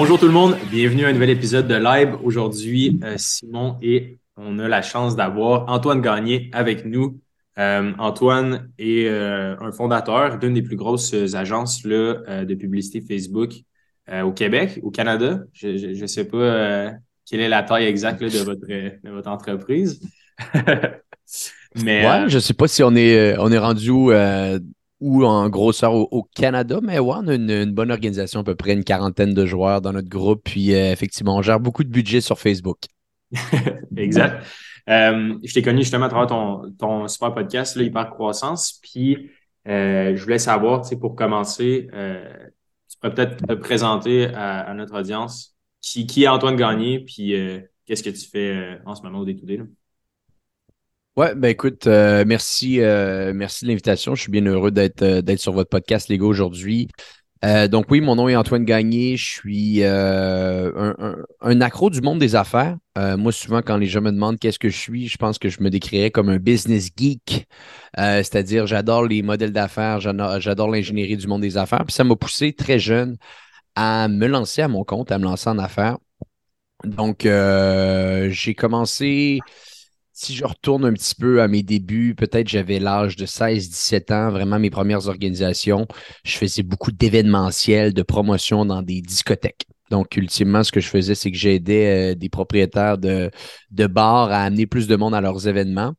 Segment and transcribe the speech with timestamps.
[0.00, 2.14] Bonjour tout le monde, bienvenue à un nouvel épisode de Live.
[2.22, 7.18] Aujourd'hui, euh, Simon et on a la chance d'avoir Antoine Gagné avec nous.
[7.58, 13.54] Euh, Antoine est euh, un fondateur d'une des plus grosses agences là, de publicité Facebook
[14.08, 15.40] au Québec, au Canada.
[15.52, 16.92] Je ne sais pas
[17.28, 20.00] quelle est la taille exacte de, votre, de votre entreprise.
[21.74, 23.90] mais, ouais, je ne sais pas si on est, on est rendu
[25.00, 28.72] ou en grosseur au, Canada, mais ouais, on a une, bonne organisation, à peu près
[28.72, 30.42] une quarantaine de joueurs dans notre groupe.
[30.44, 32.78] Puis euh, effectivement, on gère beaucoup de budget sur Facebook.
[33.96, 34.44] exact.
[34.88, 36.26] Euh, je t'ai connu justement à travers
[36.78, 38.80] ton, super podcast, là, Hyper Croissance.
[38.82, 39.30] Puis
[39.68, 44.98] euh, je voulais savoir, tu sais, pour commencer, tu pourrais peut-être te présenter à, notre
[44.98, 47.34] audience qui, qui, est Antoine Gagné, puis
[47.86, 49.64] qu'est-ce que tu fais en ce moment au D2D?
[51.18, 54.14] Ouais, ben écoute, euh, merci, euh, merci de l'invitation.
[54.14, 56.86] Je suis bien heureux d'être euh, d'être sur votre podcast, gars, aujourd'hui.
[57.42, 59.16] donc oui, mon nom est Antoine Gagné.
[59.16, 60.94] Je suis un,
[61.40, 62.76] un, accro du monde des affaires.
[62.96, 65.60] moi, souvent, quand les gens me demandent qu'est-ce que je suis, je pense que je
[65.60, 67.48] me décrirais comme un business geek.
[67.96, 71.84] C'est-à-dire, j'adore les modèles d'affaires, j'adore l'ingénierie du monde des affaires.
[71.84, 73.16] Puis ça m'a poussé très jeune
[73.74, 75.98] à me lancer à mon compte, à me lancer en affaires.
[76.84, 79.40] Donc, j'ai commencé
[80.18, 84.30] si je retourne un petit peu à mes débuts, peut-être j'avais l'âge de 16-17 ans,
[84.30, 85.86] vraiment mes premières organisations.
[86.24, 89.66] Je faisais beaucoup d'événementiels, de promotions dans des discothèques.
[89.92, 93.30] Donc, ultimement, ce que je faisais, c'est que j'aidais euh, des propriétaires de,
[93.70, 95.92] bars à amener plus de monde à leurs événements.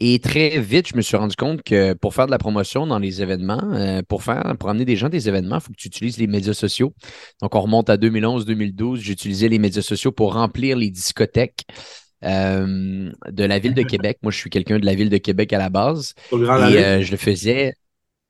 [0.00, 2.98] Et très vite, je me suis rendu compte que pour faire de la promotion dans
[2.98, 5.78] les événements, euh, pour faire, pour amener des gens à des événements, il faut que
[5.78, 6.92] tu utilises les médias sociaux.
[7.40, 8.96] Donc, on remonte à 2011-2012.
[8.96, 11.64] J'utilisais les médias sociaux pour remplir les discothèques.
[12.24, 14.18] Euh, de la ville de Québec.
[14.22, 16.14] Moi, je suis quelqu'un de la ville de Québec à la base.
[16.32, 17.74] et euh, je le faisais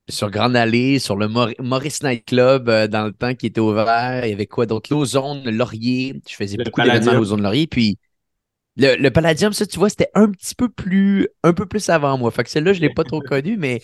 [0.08, 4.24] sur Grande Allée, sur le Maurice Night Club euh, dans le temps qui était ouvert.
[4.24, 4.92] Il y avait quoi d'autre?
[4.92, 6.20] L'Ozone, Laurier.
[6.28, 7.66] Je faisais beaucoup d'événements à l'Ozone Laurier.
[7.66, 7.98] Puis
[8.76, 12.16] le, le, Palladium, ça, tu vois, c'était un petit peu plus un peu plus avant
[12.16, 12.30] moi.
[12.30, 13.82] Fait que celle-là, je ne l'ai pas trop connu, mais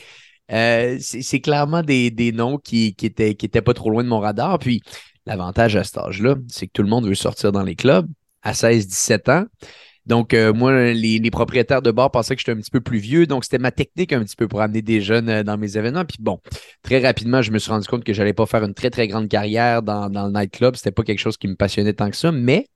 [1.00, 4.20] c'est clairement des, des noms qui, qui, étaient, qui étaient pas trop loin de mon
[4.20, 4.60] radar.
[4.60, 4.82] Puis
[5.26, 8.06] l'avantage à cet âge-là, c'est que tout le monde veut sortir dans les clubs
[8.42, 9.44] à 16-17 ans.
[10.06, 13.26] Donc, euh, moi, les, propriétaires de bar pensaient que j'étais un petit peu plus vieux.
[13.26, 16.04] Donc, c'était ma technique un petit peu pour amener des jeunes euh, dans mes événements.
[16.04, 16.40] Puis bon,
[16.82, 19.08] très rapidement, je me suis rendu compte que je n'allais pas faire une très, très
[19.08, 20.76] grande carrière dans, dans le nightclub.
[20.76, 22.30] C'était pas quelque chose qui me passionnait tant que ça.
[22.32, 22.68] Mais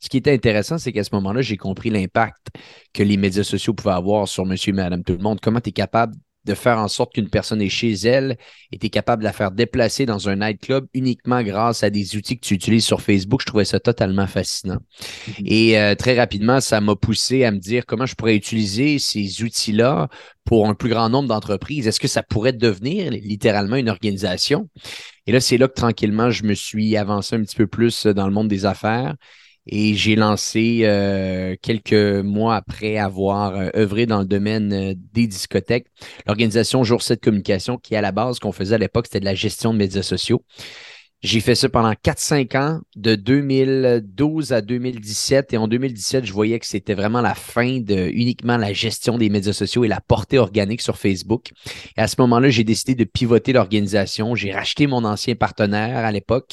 [0.00, 2.48] ce qui était intéressant, c'est qu'à ce moment-là, j'ai compris l'impact
[2.92, 5.40] que les médias sociaux pouvaient avoir sur monsieur et madame tout le monde.
[5.40, 6.14] Comment tu es capable
[6.46, 8.36] de faire en sorte qu'une personne est chez elle
[8.72, 12.16] et tu es capable de la faire déplacer dans un nightclub uniquement grâce à des
[12.16, 13.40] outils que tu utilises sur Facebook.
[13.42, 14.78] Je trouvais ça totalement fascinant.
[14.78, 15.42] Mm-hmm.
[15.44, 19.42] Et euh, très rapidement, ça m'a poussé à me dire comment je pourrais utiliser ces
[19.42, 20.08] outils-là
[20.44, 21.86] pour un plus grand nombre d'entreprises.
[21.88, 24.68] Est-ce que ça pourrait devenir littéralement une organisation?
[25.26, 28.26] Et là, c'est là que tranquillement, je me suis avancé un petit peu plus dans
[28.26, 29.16] le monde des affaires.
[29.66, 35.26] Et j'ai lancé euh, quelques mois après avoir euh, œuvré dans le domaine euh, des
[35.26, 35.86] discothèques
[36.26, 39.34] l'organisation Jour 7 Communication, qui à la base, qu'on faisait à l'époque, c'était de la
[39.34, 40.42] gestion de médias sociaux.
[41.22, 45.54] J'ai fait ça pendant 4-5 ans, de 2012 à 2017.
[45.54, 49.30] Et en 2017, je voyais que c'était vraiment la fin de uniquement la gestion des
[49.30, 51.52] médias sociaux et la portée organique sur Facebook.
[51.96, 54.34] Et à ce moment-là, j'ai décidé de pivoter l'organisation.
[54.34, 56.52] J'ai racheté mon ancien partenaire à l'époque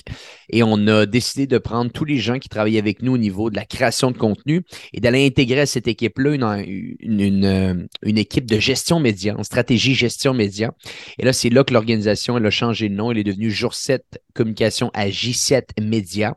[0.50, 3.50] et on a décidé de prendre tous les gens qui travaillaient avec nous au niveau
[3.50, 7.74] de la création de contenu et d'aller intégrer à cette équipe-là une, une, euh,
[8.04, 10.74] une, équipe de gestion média, une stratégie gestion média.
[11.18, 13.12] Et là, c'est là que l'organisation, a changé de nom.
[13.12, 14.04] Elle est devenue Jour 7
[14.34, 16.36] Communication à J7 Media.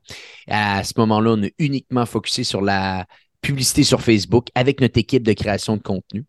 [0.49, 3.07] À ce moment-là, on a uniquement focusé sur la
[3.41, 6.25] publicité sur Facebook avec notre équipe de création de contenu.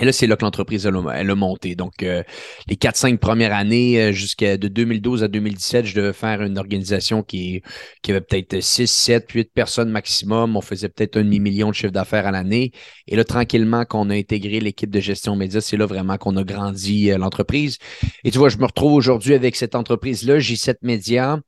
[0.00, 1.74] Et là, c'est là que l'entreprise elle, a monté.
[1.74, 2.22] Donc, euh,
[2.68, 7.22] les 4-5 premières années, euh, jusqu'à de 2012 à 2017, je devais faire une organisation
[7.22, 7.62] qui,
[8.02, 10.56] qui avait peut-être 6, 7, 8 personnes maximum.
[10.56, 12.72] On faisait peut-être un demi-million de chiffre d'affaires à l'année.
[13.08, 16.44] Et là, tranquillement, qu'on a intégré l'équipe de gestion média, c'est là vraiment qu'on a
[16.44, 17.76] grandi euh, l'entreprise.
[18.24, 21.40] Et tu vois, je me retrouve aujourd'hui avec cette entreprise-là, J7 Média.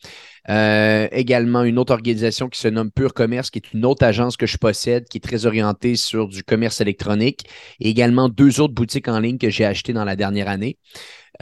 [0.49, 4.37] Euh, également, une autre organisation qui se nomme Pure Commerce, qui est une autre agence
[4.37, 7.44] que je possède, qui est très orientée sur du commerce électronique.
[7.81, 10.79] Et également deux autres boutiques en ligne que j'ai achetées dans la dernière année.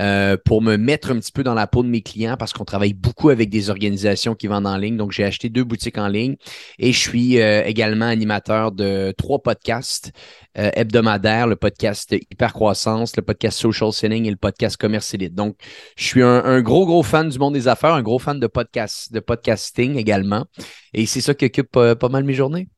[0.00, 2.64] Euh, pour me mettre un petit peu dans la peau de mes clients parce qu'on
[2.64, 4.96] travaille beaucoup avec des organisations qui vendent en ligne.
[4.96, 6.36] Donc, j'ai acheté deux boutiques en ligne
[6.78, 10.12] et je suis euh, également animateur de trois podcasts
[10.56, 15.34] euh, hebdomadaires, le podcast Hypercroissance, le podcast Social Selling et le podcast Commerce Elite.
[15.34, 15.56] Donc,
[15.98, 19.12] je suis un, gros, gros fan du monde des affaires, un gros fan de podcast,
[19.12, 20.46] de podcasting également.
[20.94, 22.68] Et c'est ça qui occupe pas mal mes journées.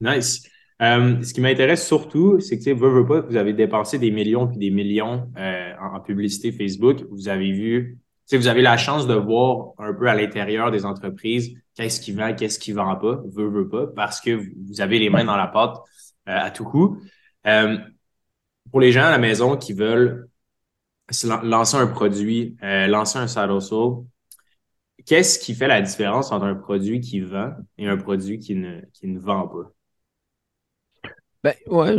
[0.00, 0.42] Nice.
[0.80, 4.46] Euh, ce qui m'intéresse surtout, c'est que, tu sais, pas, vous avez dépensé des millions
[4.46, 7.04] puis des millions euh, en, publicité Facebook.
[7.10, 7.98] Vous avez vu
[8.36, 12.34] vous avez la chance de voir un peu à l'intérieur des entreprises qu'est-ce qui vend,
[12.34, 14.30] qu'est-ce qui vend pas, veut, veut pas, parce que
[14.66, 15.76] vous avez les mains dans la pâte
[16.28, 17.00] euh, à tout coup.
[17.46, 17.78] Euh,
[18.70, 20.28] pour les gens à la maison qui veulent
[21.42, 24.04] lancer un produit, euh, lancer un side hustle,
[25.06, 28.82] qu'est-ce qui fait la différence entre un produit qui vend et un produit qui ne,
[28.92, 29.72] qui ne vend pas?
[31.44, 31.96] Ben, ouais,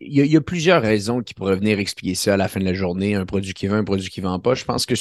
[0.00, 2.74] il y, a, plusieurs raisons qui pourraient venir expliquer ça à la fin de la
[2.74, 4.54] journée, un produit qui vend, un produit qui vend pas.
[4.54, 4.94] Je pense que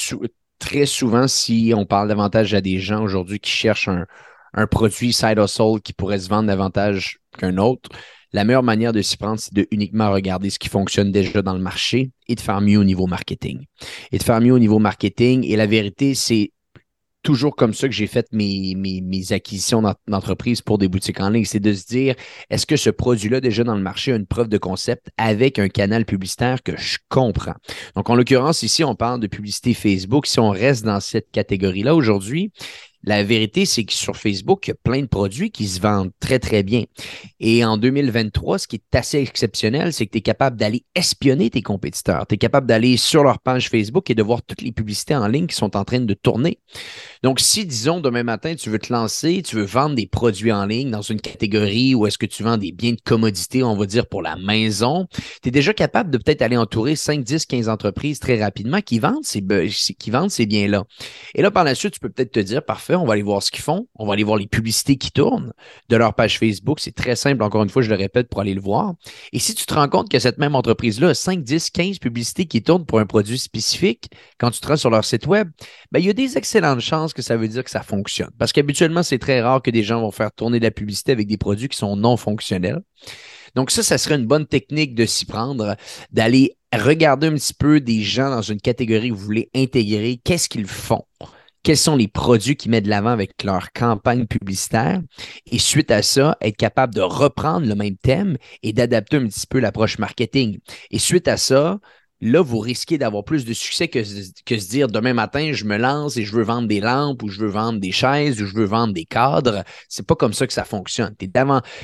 [0.60, 4.06] très souvent, si on parle davantage à des gens aujourd'hui qui cherchent un,
[4.54, 7.90] un produit side hustle qui pourrait se vendre davantage qu'un autre,
[8.32, 11.54] la meilleure manière de s'y prendre, c'est de uniquement regarder ce qui fonctionne déjà dans
[11.54, 13.66] le marché et de faire mieux au niveau marketing.
[14.12, 15.46] Et de faire mieux au niveau marketing.
[15.46, 16.52] Et la vérité, c'est
[17.24, 21.46] toujours comme ça que j'ai fait mes, mes, acquisitions d'entreprise pour des boutiques en ligne.
[21.46, 22.16] C'est de se dire,
[22.50, 25.70] est-ce que ce produit-là, déjà dans le marché, a une preuve de concept avec un
[25.70, 27.56] canal publicitaire que je comprends?
[27.96, 30.28] Donc, en l'occurrence, ici, on parle de publicité Facebook.
[30.28, 32.52] Si on reste dans cette catégorie-là aujourd'hui,
[33.06, 36.12] la vérité, c'est que sur Facebook, il y a plein de produits qui se vendent
[36.22, 36.84] très, très bien.
[37.42, 41.50] Et en 2023, ce qui est assez exceptionnel, c'est que tu es capable d'aller espionner
[41.50, 42.26] tes compétiteurs.
[42.28, 45.28] Tu es capable d'aller sur leur page Facebook et de voir toutes les publicités en
[45.28, 46.60] ligne qui sont en train de tourner.
[47.24, 50.66] Donc, si, disons, demain matin, tu veux te lancer, tu veux vendre des produits en
[50.66, 53.86] ligne dans une catégorie où est-ce que tu vends des biens de commodité, on va
[53.86, 55.08] dire, pour la maison,
[55.42, 59.00] tu es déjà capable de peut-être aller entourer 5, 10, 15 entreprises très rapidement qui
[59.00, 59.44] vendent ces,
[60.00, 60.86] qui vendent ces biens-là.
[61.36, 63.42] Et là, par la suite, tu peux peut-être te dire, parfait, on va aller voir
[63.42, 65.54] ce qu'ils font, on va aller voir les publicités qui tournent
[65.90, 66.80] de leur page Facebook.
[66.80, 68.94] C'est très simple, encore une fois, je le répète pour aller le voir.
[69.32, 72.46] Et si tu te rends compte que cette même entreprise-là a 5, 10, 15 publicités
[72.46, 75.50] qui tournent pour un produit spécifique, quand tu te rends sur leur site web,
[75.92, 78.32] ben, il y a des excellentes chances que ça veut dire que ça fonctionne.
[78.38, 81.28] Parce qu'habituellement, c'est très rare que des gens vont faire tourner de la publicité avec
[81.28, 82.82] des produits qui sont non fonctionnels.
[83.56, 85.76] Donc ça, ça serait une bonne technique de s'y prendre,
[86.12, 90.50] d'aller regarder un petit peu des gens dans une catégorie que vous voulez intégrer, qu'est-ce
[90.50, 91.06] qu'ils font?
[91.64, 95.02] Quels sont les produits qu'ils mettent de l'avant avec leur campagne publicitaire.
[95.52, 99.48] Et suite à ça, être capable de reprendre le même thème et d'adapter un petit
[99.48, 100.60] peu l'approche marketing.
[100.92, 101.80] Et suite à ça,
[102.24, 104.00] là, vous risquez d'avoir plus de succès que,
[104.46, 107.28] que se dire demain matin, je me lance et je veux vendre des lampes ou
[107.28, 109.64] je veux vendre des chaises ou je veux vendre des cadres.
[109.90, 111.14] C'est pas comme ça que ça fonctionne.
[111.20, 111.30] Es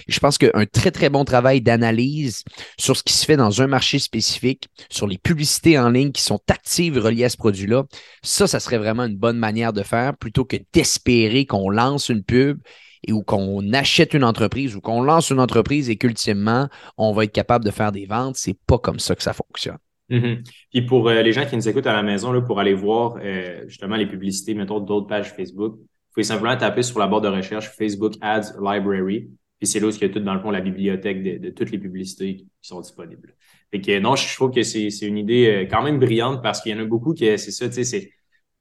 [0.07, 2.43] je pense qu'un très, très bon travail d'analyse
[2.79, 6.21] sur ce qui se fait dans un marché spécifique, sur les publicités en ligne qui
[6.21, 7.83] sont actives reliées à ce produit-là,
[8.23, 12.23] ça, ça serait vraiment une bonne manière de faire plutôt que d'espérer qu'on lance une
[12.23, 12.61] pub
[13.05, 17.25] et ou qu'on achète une entreprise ou qu'on lance une entreprise et qu'ultimement, on va
[17.25, 18.37] être capable de faire des ventes.
[18.37, 19.77] C'est pas comme ça que ça fonctionne.
[20.09, 20.43] Mhm.
[20.71, 23.17] Puis pour euh, les gens qui nous écoutent à la maison, là, pour aller voir
[23.21, 27.21] euh, justement les publicités, mettons d'autres pages Facebook, vous pouvez simplement taper sur la barre
[27.21, 29.29] de recherche Facebook Ads Library.
[29.59, 31.71] Puis c'est là où il y a tout, dans le fond, la bibliothèque de, toutes
[31.71, 33.35] les publicités qui sont disponibles.
[33.71, 36.71] Fait que non, je trouve que c'est une idée euh, quand même brillante parce qu'il
[36.71, 38.11] y en a beaucoup qui, c'est ça, tu sais, c'est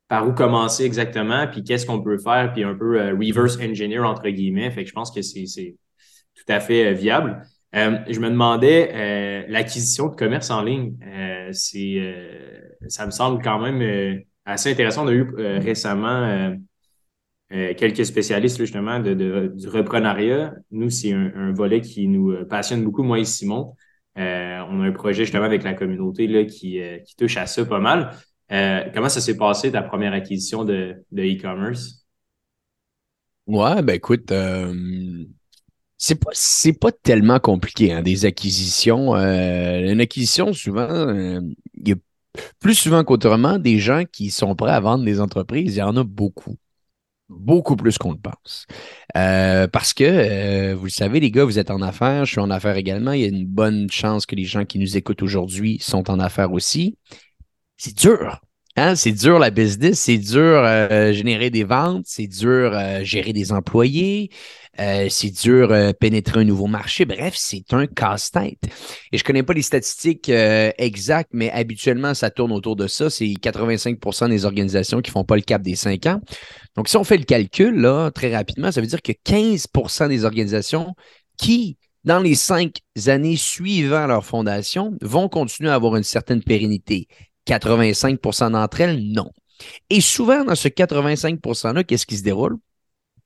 [0.08, 4.28] par où commencer exactement, puis qu'est-ce qu'on peut faire, puis un peu reverse engineer entre
[4.30, 4.70] guillemets.
[4.70, 5.76] Fait que je pense que c'est
[6.34, 7.42] tout à fait viable.
[7.74, 12.00] Euh, je me demandais, euh, l'acquisition de commerce en ligne, euh, c'est,
[12.88, 15.04] ça me semble quand même assez intéressant.
[15.04, 16.54] On a eu récemment
[17.50, 20.54] quelques spécialistes justement de, du reprenariat.
[20.70, 23.74] Nous, c'est un, volet qui nous passionne beaucoup, moi et Simon.
[24.16, 26.80] on a un projet justement avec la communauté là, qui,
[27.18, 28.12] touche à ça pas mal.
[28.94, 32.06] comment ça s'est passé ta première acquisition de e-commerce?
[33.46, 34.32] ouais, ben écoute,
[35.98, 39.16] c'est pas, c'est pas tellement compliqué, hein, des acquisitions.
[39.16, 41.40] Euh, une acquisition, souvent, euh,
[41.74, 41.96] il y a
[42.60, 45.74] plus souvent qu'autrement des gens qui sont prêts à vendre des entreprises.
[45.74, 46.56] Il y en a beaucoup.
[47.28, 48.66] Beaucoup plus qu'on le pense.
[49.16, 52.50] Euh, parce que, vous le savez, les gars, vous êtes en affaires, je suis en
[52.50, 53.12] affaires également.
[53.12, 56.20] Il y a une bonne chance que les gens qui nous écoutent aujourd'hui sont en
[56.20, 56.96] affaires aussi.
[57.76, 58.40] C'est dur.
[58.76, 58.94] Hein?
[58.94, 60.62] C'est dur la business, c'est dur
[61.12, 64.30] générer des ventes, c'est dur gérer des employés,
[64.80, 67.04] euh, c'est dur euh, pénétrer un nouveau marché.
[67.04, 68.62] Bref, c'est un casse-tête.
[69.12, 73.10] Et je connais pas les statistiques euh, exactes, mais habituellement, ça tourne autour de ça.
[73.10, 76.20] C'est 85% des organisations qui font pas le cap des 5 ans.
[76.76, 80.24] Donc, si on fait le calcul, là, très rapidement, ça veut dire que 15% des
[80.24, 80.94] organisations
[81.36, 87.08] qui, dans les cinq années suivant leur fondation, vont continuer à avoir une certaine pérennité.
[87.48, 89.30] 85% d'entre elles, non.
[89.90, 92.58] Et souvent, dans ce 85 %-là, qu'est-ce qui se déroule?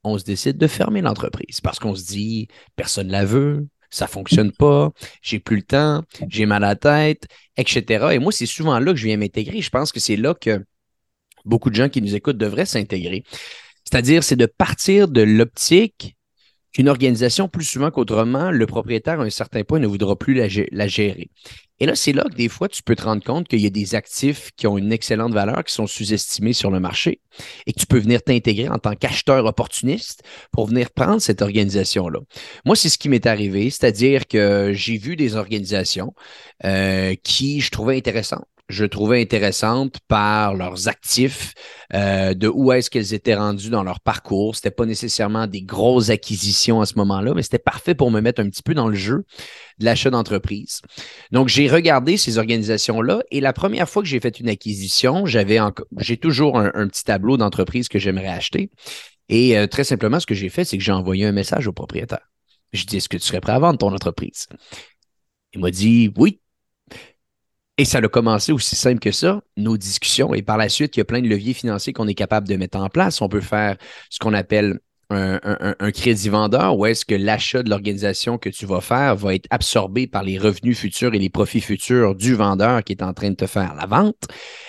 [0.04, 4.06] On se décide de fermer l'entreprise parce qu'on se dit, personne ne la veut, ça
[4.06, 4.90] fonctionne pas,
[5.21, 8.06] j'ai plus le temps, j'ai mal à la tête, etc.
[8.12, 9.61] Et moi, c'est souvent là que je viens m'intégrer.
[9.61, 10.64] Je pense que c'est là que
[11.44, 13.23] beaucoup de gens qui nous écoutent devraient s'intégrer.
[13.85, 16.16] C'est-à-dire, c'est de partir de l'optique
[16.73, 20.49] qu'une organisation, plus souvent qu'autrement, le propriétaire, à un certain point, ne voudra plus la,
[20.49, 21.31] gérer.
[21.81, 23.71] Et là, c'est là que des fois, tu peux te rendre compte qu'il y a
[23.71, 27.21] des actifs qui ont une excellente valeur, qui sont sous-estimés sur le marché,
[27.67, 32.21] et que tu peux venir t'intégrer en tant qu'acheteur opportuniste pour venir prendre cette organisation-là.
[32.64, 36.14] Moi, c'est ce qui m'est arrivé, c'est-à-dire que j'ai vu des organisations
[36.64, 41.52] euh, qui je trouvais intéressantes je trouvais intéressante par leurs actifs,
[41.95, 44.57] euh, de où est-ce qu'elles étaient rendues dans leur parcours.
[44.57, 48.40] C'était pas nécessairement des grosses acquisitions à ce moment-là, mais c'était parfait pour me mettre
[48.40, 49.25] un petit peu dans le jeu
[49.78, 50.81] de l'achat d'entreprise.
[51.33, 56.16] Donc, j'ai regardé ces organisations-là et la première fois que j'ai fait une acquisition, j'ai
[56.16, 58.71] toujours un, petit tableau d'entreprise que j'aimerais acheter.
[59.28, 61.73] Et euh, très simplement, ce que j'ai fait, c'est que j'ai envoyé un message au
[61.73, 62.31] propriétaire.
[62.73, 64.47] Je dis, est-ce que tu serais prêt à vendre ton entreprise?
[65.52, 66.40] Il m'a dit, oui,
[67.79, 70.35] et ça a commencé aussi simple que ça, nos discussions.
[70.35, 72.57] Et par la suite, il y a plein de leviers financiers qu'on est capable de
[72.57, 73.23] mettre en place.
[73.23, 73.76] On peut faire
[74.11, 74.79] ce qu'on appelle
[75.11, 79.47] un, crédit vendeur où est-ce que l'achat de l'organisation que tu vas faire va être
[79.50, 83.31] absorbé par les revenus futurs et les profits futurs du vendeur qui est en train
[83.31, 84.25] de te faire la vente.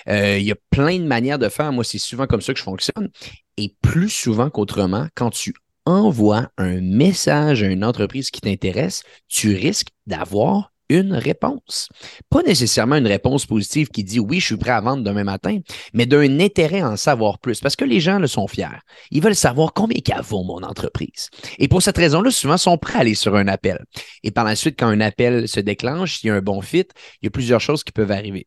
[0.08, 1.72] Euh, il y a plein de manières de faire.
[1.72, 3.10] Moi, c'est souvent comme ça que je fonctionne.
[3.56, 5.54] Et plus souvent qu'autrement, quand tu
[5.86, 11.88] envoies un message à une entreprise qui t'intéresse, tu risques d'avoir une réponse.
[12.30, 15.58] Pas nécessairement une réponse positive qui dit oui, je suis prêt à vendre demain matin,
[15.92, 18.66] mais d'un intérêt à en savoir plus parce que les gens le sont fiers.
[19.10, 21.30] Ils veulent savoir combien qu'elle vaut mon entreprise.
[21.58, 23.84] Et pour cette raison-là, souvent, ils sont prêts à aller sur un appel.
[24.22, 26.86] Et par la suite, quand un appel se déclenche, s'il y a un bon fit,
[27.22, 28.46] il y a plusieurs choses qui peuvent arriver.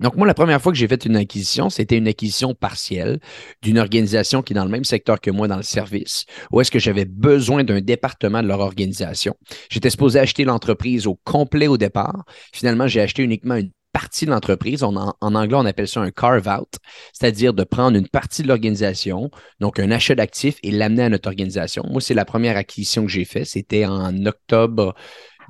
[0.00, 3.18] Donc, moi, la première fois que j'ai fait une acquisition, c'était une acquisition partielle
[3.62, 6.70] d'une organisation qui est dans le même secteur que moi dans le service, où est-ce
[6.70, 9.34] que j'avais besoin d'un département de leur organisation.
[9.70, 12.24] J'étais supposé acheter l'entreprise au complet au départ.
[12.52, 14.84] Finalement, j'ai acheté uniquement une partie de l'entreprise.
[14.84, 16.74] En, en, anglais, on appelle ça un carve-out,
[17.12, 21.28] c'est-à-dire de prendre une partie de l'organisation, donc un achat d'actifs et l'amener à notre
[21.28, 21.82] organisation.
[21.88, 23.46] Moi, c'est la première acquisition que j'ai faite.
[23.46, 24.94] C'était en octobre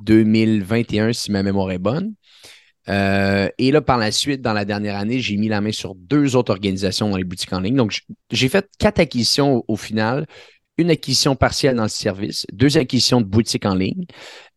[0.05, 2.15] 2021, si ma mémoire est bonne.
[2.89, 5.95] Euh, et là, par la suite, dans la dernière année, j'ai mis la main sur
[5.95, 7.77] deux autres organisations dans les boutiques en ligne.
[7.77, 10.27] Donc, j'ai fait quatre acquisitions au, final.
[10.79, 14.07] Une acquisition partielle dans le service, deux acquisitions de boutiques en ligne,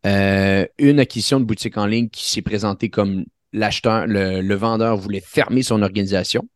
[0.06, 5.24] euh, une acquisition de boutique en ligne qui s'est présentée comme l'acheteur, le, vendeur voulait
[5.26, 6.48] fermer son organisation.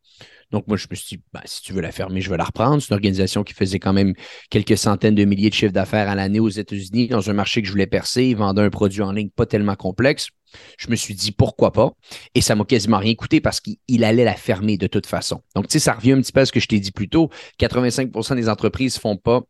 [0.52, 2.44] Donc, moi, je me suis dit, ben, si tu veux la fermer, je vais la
[2.44, 2.82] reprendre.
[2.82, 4.14] C'est une organisation qui faisait quand même
[4.50, 7.68] quelques centaines de milliers de chiffres d'affaires à l'année aux États-Unis dans un marché que
[7.68, 8.26] je voulais percer.
[8.26, 10.30] Ils vendaient un produit en ligne pas tellement complexe.
[10.78, 11.92] Je me suis dit pourquoi pas?
[12.34, 15.42] Et ça m'a quasiment rien coûté parce qu'il allait la fermer de toute façon.
[15.56, 17.10] Donc, tu sais, ça revient un petit peu à ce que je t'ai dit plus
[17.10, 17.30] tôt.
[17.60, 19.42] 85% des entreprises ne font pas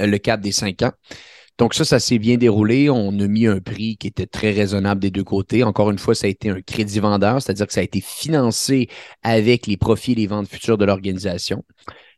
[0.00, 0.92] euh, le cap des cinq ans.
[1.58, 2.90] Donc ça, ça s'est bien déroulé.
[2.90, 5.64] On a mis un prix qui était très raisonnable des deux côtés.
[5.64, 8.88] Encore une fois, ça a été un crédit vendeur, c'est-à-dire que ça a été financé
[9.22, 11.64] avec les profits et les ventes futures de l'organisation.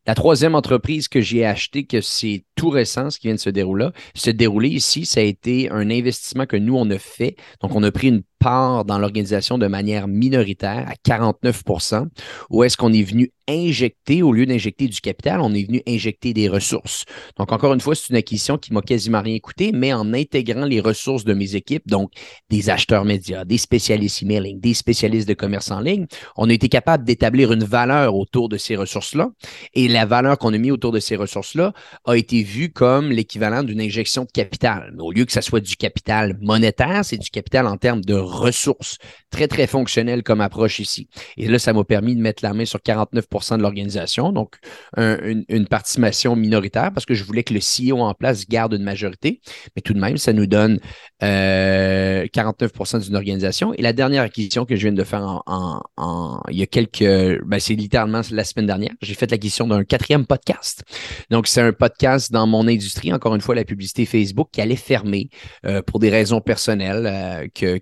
[0.07, 3.51] La troisième entreprise que j'ai achetée, que c'est tout récent, ce qui vient de se
[3.51, 7.37] dérouler, se dérouler ici, ça a été un investissement que nous, on a fait.
[7.61, 12.07] Donc, on a pris une part dans l'organisation de manière minoritaire à 49%
[12.51, 16.35] où est-ce qu'on est venu injecter, au lieu d'injecter du capital, on est venu injecter
[16.35, 17.05] des ressources.
[17.39, 20.67] Donc, encore une fois, c'est une acquisition qui m'a quasiment rien coûté, mais en intégrant
[20.67, 22.13] les ressources de mes équipes, donc
[22.51, 26.69] des acheteurs médias, des spécialistes emailing, des spécialistes de commerce en ligne, on a été
[26.69, 29.31] capable d'établir une valeur autour de ces ressources-là.
[29.75, 31.73] Et la valeur qu'on a mis autour de ces ressources-là
[32.05, 34.95] a été vue comme l'équivalent d'une injection de capital.
[34.99, 38.99] Au lieu que ça soit du capital monétaire, c'est du capital en termes de ressources.
[39.31, 41.09] Très, très fonctionnel comme approche ici.
[41.37, 44.57] Et là, ça m'a permis de mettre la main sur 49% de l'organisation, donc
[44.97, 49.41] une, participation minoritaire parce que je voulais que le CEO en place garde une majorité.
[49.77, 50.79] Mais tout de même, ça nous donne
[51.21, 53.75] 49% euh, d'une organisation.
[53.75, 57.59] Et la dernière acquisition que je viens de faire en, il y a quelques, ben
[57.59, 60.85] c'est littéralement la semaine dernière, j'ai fait l'acquisition d'un quatrième podcast.
[61.31, 64.77] Donc, c'est un podcast dans mon industrie, encore une fois, la publicité Facebook qui allait
[64.77, 65.29] fermer
[65.67, 67.79] euh, pour des raisons personnelles euh, que,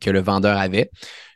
[0.00, 0.90] que le vendeur avait.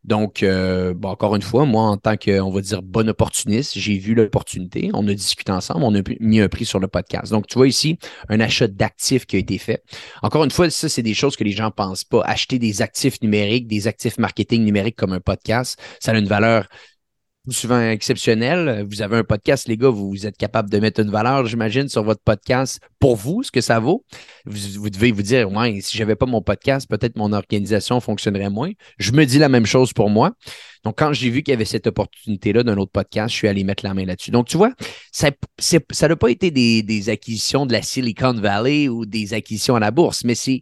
[0.04, 3.98] Donc, euh, encore une fois, moi, en tant que, on va dire, bon opportuniste, j'ai
[3.98, 7.32] vu l'opportunité, on a discuté ensemble, on a mis un prix sur le podcast.
[7.32, 7.98] Donc, tu vois ici,
[8.28, 9.82] un achat d'actifs qui a été fait.
[10.22, 12.22] Encore une fois, ça, c'est des choses que les gens ne pensent pas.
[12.22, 16.68] Acheter des actifs numériques, des actifs marketing numériques comme un podcast, ça a une valeur
[17.52, 18.86] souvent exceptionnel.
[18.90, 22.02] Vous avez un podcast, les gars, vous, êtes capable de mettre une valeur, j'imagine, sur
[22.02, 24.04] votre podcast pour vous, ce que ça vaut.
[24.44, 28.70] Vous, devez vous dire, ouais, si j'avais pas mon podcast, peut-être mon organisation fonctionnerait moins.
[28.98, 30.32] Je me dis la même chose pour moi.
[30.84, 33.64] Donc, quand j'ai vu qu'il y avait cette opportunité-là d'un autre podcast, je suis allé
[33.64, 34.30] mettre la main là-dessus.
[34.30, 34.72] Donc, tu vois,
[35.12, 35.30] ça
[36.08, 39.90] n'a pas été des, des acquisitions de la Silicon Valley ou des acquisitions à la
[39.90, 40.60] bourse, mais c'est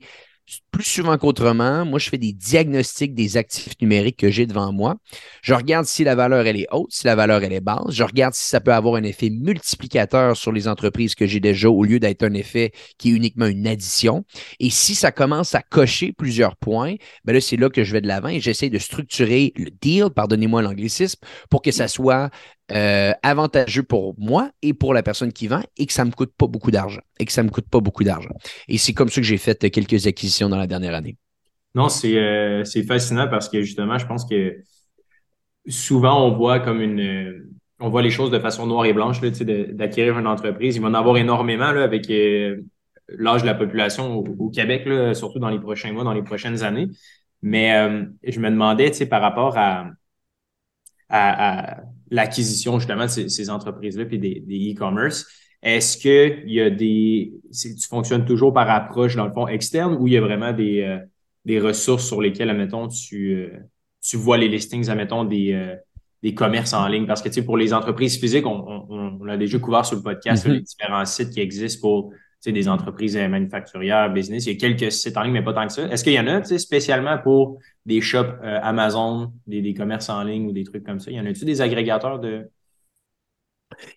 [0.70, 4.96] plus souvent qu'autrement, moi, je fais des diagnostics des actifs numériques que j'ai devant moi.
[5.42, 7.90] Je regarde si la valeur, elle est haute, si la valeur, elle est basse.
[7.90, 11.70] Je regarde si ça peut avoir un effet multiplicateur sur les entreprises que j'ai déjà
[11.70, 14.24] au lieu d'être un effet qui est uniquement une addition.
[14.60, 18.00] Et si ça commence à cocher plusieurs points, ben là, c'est là que je vais
[18.00, 21.20] de l'avant et j'essaie de structurer le deal, pardonnez-moi l'anglicisme,
[21.50, 22.30] pour que ça soit
[22.72, 26.14] euh, avantageux pour moi et pour la personne qui vend et que ça ne me
[26.14, 27.02] coûte pas beaucoup d'argent.
[27.18, 28.34] Et que ça me coûte pas beaucoup d'argent.
[28.68, 31.16] Et c'est comme ça que j'ai fait quelques acquisitions dans la dernière année.
[31.74, 34.60] Non, c'est euh, fascinant parce que justement, je pense que
[35.66, 40.18] souvent on voit comme une on voit les choses de façon noire et blanche d'acquérir
[40.18, 40.76] une entreprise.
[40.76, 42.62] Il va en avoir énormément là, avec euh,
[43.08, 46.62] l'âge de la population au, Québec, là, surtout dans les prochains mois, dans les prochaines
[46.62, 46.88] années.
[47.42, 49.90] Mais euh, je me demandais, par rapport à
[52.14, 55.26] l'acquisition justement de ces, entreprises-là puis des e-commerce.
[55.64, 57.32] Est-ce qu'il y a des.
[57.50, 60.82] Tu fonctionnes toujours par approche, dans le fond, externe ou il y a vraiment des,
[60.82, 60.98] euh,
[61.46, 63.48] des ressources sur lesquelles, admettons, tu, euh,
[64.02, 65.74] tu vois les listings, admettons, des, euh,
[66.22, 67.06] des commerces en ligne?
[67.06, 70.02] Parce que, tu sais, pour les entreprises physiques, on, on, l'a déjà couvert sur le
[70.02, 70.52] podcast, mm-hmm.
[70.52, 72.12] les différents sites qui existent pour
[72.52, 74.46] des entreprises manufacturières, business.
[74.46, 75.86] Il y a quelques sites en ligne, mais pas tant que ça.
[75.86, 80.46] Est-ce qu'il y en a spécialement pour des shops euh, Amazon, des, commerces en ligne
[80.46, 81.10] ou des trucs comme ça?
[81.10, 82.50] Il y en a-tu des agrégateurs de?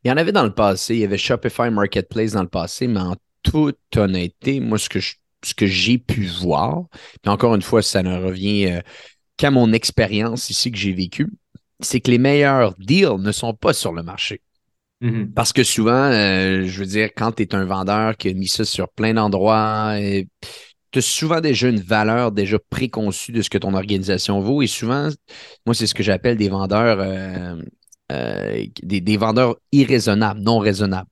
[0.03, 0.95] Il y en avait dans le passé.
[0.95, 5.65] Il y avait Shopify Marketplace dans le passé, mais en toute honnêteté, moi, ce que
[5.65, 6.85] j'ai pu voir,
[7.21, 8.81] puis encore une fois, ça ne revient euh,
[9.37, 11.27] qu'à mon expérience ici que j'ai vécu,
[11.79, 14.41] c'est que les meilleurs deals ne sont pas sur le marché.
[15.01, 15.33] Mm-hmm.
[15.33, 18.47] Parce que souvent, euh, je veux dire, quand tu es un vendeur qui a mis
[18.47, 19.95] ça sur plein d'endroits,
[20.91, 24.61] tu as souvent déjà une valeur déjà préconçue de ce que ton organisation vaut.
[24.61, 25.09] Et souvent,
[25.65, 27.61] moi, c'est ce que j'appelle des vendeurs, euh,
[28.11, 31.09] euh, des, vendeurs irraisonnables, non raisonnables.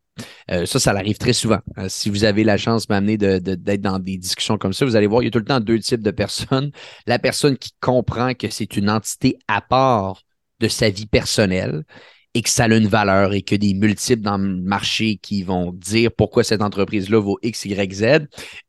[0.50, 1.60] ça, ça arrive très souvent.
[1.88, 5.22] si vous avez la chance m'amener d'être dans des discussions comme ça, vous allez voir,
[5.22, 6.72] il y a tout le temps deux types de personnes.
[7.06, 10.24] La personne qui comprend que c'est une entité à part
[10.60, 11.84] de sa vie personnelle
[12.36, 15.72] et que ça a une valeur et que des multiples dans le marché qui vont
[15.72, 18.04] dire pourquoi cette entreprise-là vaut X, Y, Z.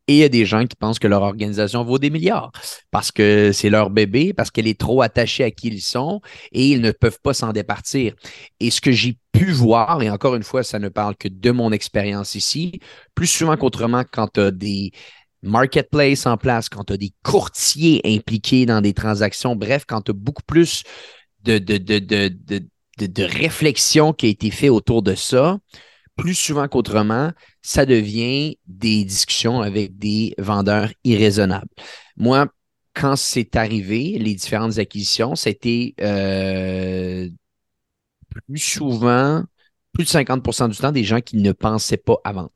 [0.06, 2.52] Et il y a des gens qui pensent que leur organisation vaut des milliards
[2.92, 6.20] parce que c'est leur bébé, parce qu'elle est trop attachée à qui ils sont
[6.52, 8.14] et ils ne peuvent pas s'en départir.
[8.60, 11.50] Et ce que j'ai pu voir, et encore une fois, ça ne parle que de
[11.50, 12.80] mon expérience ici,
[13.16, 14.92] plus souvent qu'autrement, quand tu as des
[15.42, 20.12] marketplaces en place, quand tu as des courtiers impliqués dans des transactions, bref, quand tu
[20.12, 20.84] as beaucoup plus
[21.42, 21.78] de, de,
[22.98, 25.58] de, réflexion qui a été fait autour de ça,
[26.16, 27.32] plus souvent qu'autrement,
[27.62, 31.68] ça devient des discussions avec des vendeurs irraisonnables.
[32.16, 32.46] Moi,
[32.94, 37.28] quand c'est arrivé, les différentes acquisitions, c'était euh,
[38.46, 39.44] plus souvent,
[39.92, 42.50] plus de 50% du temps, des gens qui ne pensaient pas à vendre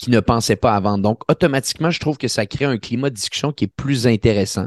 [0.00, 1.02] qui ne pensaient pas à vendre.
[1.02, 4.66] Donc, automatiquement, je trouve que ça crée un climat de discussion qui est plus intéressant.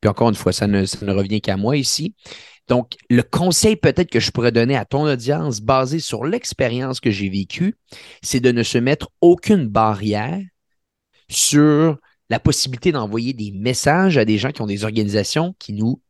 [0.00, 2.14] Puis encore une fois, ça ne, ça ne revient qu'à moi ici.
[2.70, 7.10] Donc, le conseil peut-être que je pourrais donner à ton audience, basé sur l'expérience que
[7.10, 7.74] j'ai vécue,
[8.22, 10.40] c'est de ne se mettre aucune barrière
[11.28, 16.00] sur la possibilité d'envoyer des messages à des gens qui ont des organisations qui nous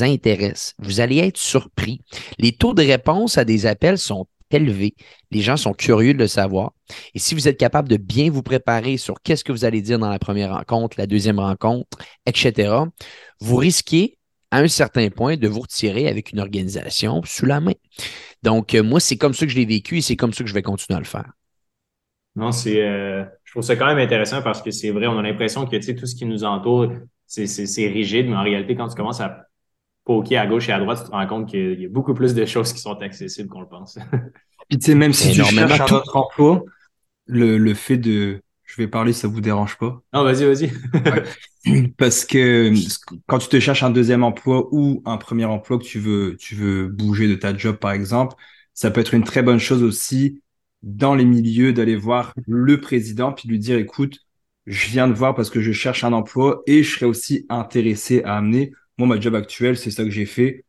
[0.00, 0.74] intéressent.
[0.80, 2.00] Vous allez être surpris.
[2.40, 4.96] Les taux de réponse à des appels sont élevés.
[5.30, 6.72] Les gens sont curieux de le savoir.
[7.14, 10.00] Et si vous êtes capable de bien vous préparer sur qu'est-ce que vous allez dire
[10.00, 12.72] dans la première rencontre, la deuxième rencontre, etc.,
[13.38, 14.17] vous risquez
[14.50, 17.74] à un certain point de vous retirer avec une organisation sous la main.
[18.42, 20.48] Donc, euh, moi, c'est comme ça que je l'ai vécu et c'est comme ça que
[20.48, 21.30] je vais continuer à le faire.
[22.36, 25.22] Non, c'est, euh, je trouve ça quand même intéressant parce que c'est vrai, on a
[25.22, 26.92] l'impression que tout ce qui nous entoure,
[27.26, 29.46] c'est rigide, mais en réalité, quand tu commences à
[30.04, 32.34] poker à gauche et à droite, tu te rends compte qu'il y a beaucoup plus
[32.34, 33.98] de choses qui sont accessibles qu'on le pense.
[34.68, 36.64] Puis tu sais, même si tu cherches un autre emploi,
[37.26, 40.02] le, le fait de je vais parler, ça vous dérange pas?
[40.12, 41.90] Non, vas-y, vas-y.
[41.96, 42.72] Parce que
[43.26, 46.54] quand tu te cherches un deuxième emploi ou un premier emploi que tu veux, tu
[46.54, 48.36] veux bouger de ta job, par exemple,
[48.74, 50.42] ça peut être une très bonne chose aussi
[50.82, 54.18] dans les milieux d'aller voir le président puis lui dire, écoute,
[54.66, 58.22] je viens de voir parce que je cherche un emploi et je serais aussi intéressé
[58.24, 58.72] à amener.
[58.98, 60.64] Moi, ma job actuelle, c'est ça que j'ai fait.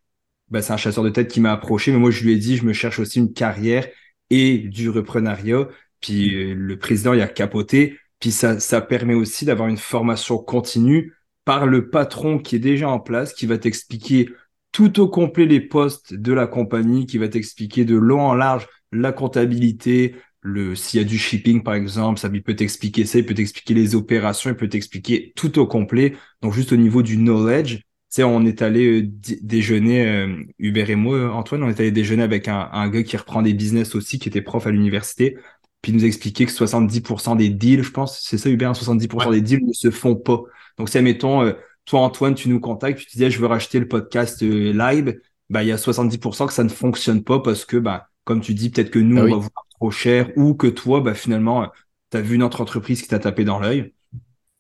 [0.50, 2.56] Ben, c'est un chasseur de tête qui m'a approché, mais moi, je lui ai dit,
[2.56, 3.88] je me cherche aussi une carrière
[4.30, 5.68] et du reprenariat.
[6.02, 7.98] Puis euh, le président il a capoté.
[8.20, 11.14] Puis ça, ça permet aussi d'avoir une formation continue
[11.46, 14.30] par le patron qui est déjà en place, qui va t'expliquer
[14.72, 18.68] tout au complet les postes de la compagnie, qui va t'expliquer de long en large
[18.92, 23.20] la comptabilité, le s'il y a du shipping par exemple, ça il peut t'expliquer ça,
[23.20, 26.14] il peut t'expliquer les opérations, il peut t'expliquer tout au complet.
[26.42, 27.80] Donc juste au niveau du knowledge,
[28.14, 29.08] tu on est allé euh,
[29.42, 33.42] déjeuner, euh, Hubert et moi, Antoine, on est allé déjeuner avec un gars qui reprend
[33.44, 35.38] des business aussi, qui était prof à l'université
[35.82, 39.66] puis nous expliquer que 70% des deals, je pense, c'est ça Hubert, 70% des deals
[39.66, 40.42] ne se font pas.
[40.78, 41.54] Donc, si, mettons, euh,
[41.86, 45.20] toi, Antoine, tu nous contactes, tu te disais, je veux racheter le podcast euh, live,
[45.50, 48.54] bah, il y a 70% que ça ne fonctionne pas parce que, bah, comme tu
[48.54, 51.68] dis, peut-être que nous, ah on va vous trop cher ou que toi, bah, finalement,
[52.12, 53.94] tu as vu notre entreprise qui t'a tapé dans l'œil.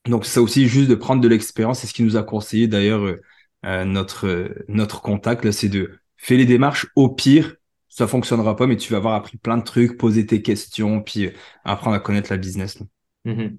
[0.08, 1.79] Donc, c'est aussi juste de prendre de l'expérience.
[1.79, 3.03] C'est ce qui nous a conseillé d'ailleurs
[3.65, 6.88] euh, notre, notre contact, c'est de faire les démarches.
[6.95, 7.55] Au pire,
[7.89, 11.32] ça fonctionnera pas, mais tu vas avoir appris plein de trucs, poser tes questions, puis
[11.65, 12.78] apprendre à connaître la business.
[13.25, 13.58] Mm-hmm.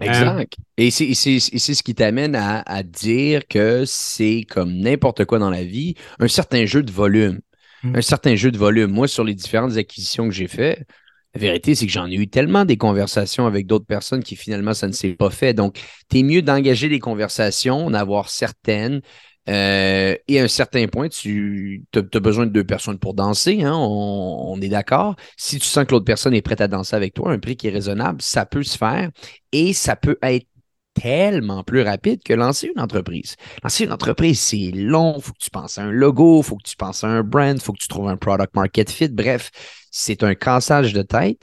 [0.00, 0.56] Exact.
[0.76, 5.94] Et c'est ce qui t'amène à, dire que c'est comme n'importe quoi dans la vie,
[6.18, 7.40] un certain jeu de volume.
[7.82, 7.96] Hmm.
[7.96, 8.90] Un certain jeu de volume.
[8.90, 10.86] Moi, sur les différentes acquisitions que j'ai faites,
[11.34, 14.74] la vérité, c'est que j'en ai eu tellement des conversations avec d'autres personnes qui finalement,
[14.74, 15.54] ça ne s'est pas fait.
[15.54, 19.00] Donc, tu es mieux d'engager des conversations, d'avoir certaines,
[19.48, 23.74] euh, et à un certain point, tu as, besoin de deux personnes pour danser, hein,
[23.74, 25.16] on, est d'accord.
[25.36, 27.66] Si tu sens que l'autre personne est prête à danser avec toi, un prix qui
[27.66, 29.10] est raisonnable, ça peut se faire
[29.50, 30.46] et ça peut être
[30.94, 33.36] tellement plus rapide que lancer une entreprise.
[33.62, 36.56] Lancer une entreprise, c'est long, il faut que tu penses à un logo, il faut
[36.56, 39.08] que tu penses à un brand, il faut que tu trouves un product market fit.
[39.08, 39.50] Bref,
[39.90, 41.42] c'est un cassage de tête.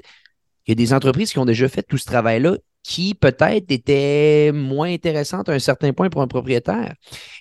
[0.68, 4.52] Il y a des entreprises qui ont déjà fait tout ce travail-là qui peut-être était
[4.54, 6.96] moins intéressante à un certain point pour un propriétaire.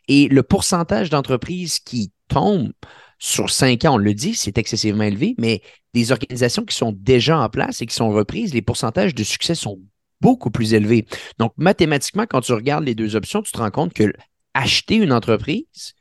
[0.08, 2.72] Et le pourcentage d'entreprises qui tombent
[3.18, 5.62] sur cinq ans, on le dit, c'est excessivement élevé, mais
[5.94, 9.54] des organisations qui sont déjà en place et qui sont reprises, les pourcentages de succès
[9.54, 9.80] sont
[10.20, 11.06] beaucoup plus élevés.
[11.38, 14.12] Donc, mathématiquement, quand tu regardes les deux options, tu te rends compte que
[14.54, 15.94] acheter une entreprise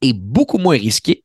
[0.00, 1.24] est beaucoup moins risqué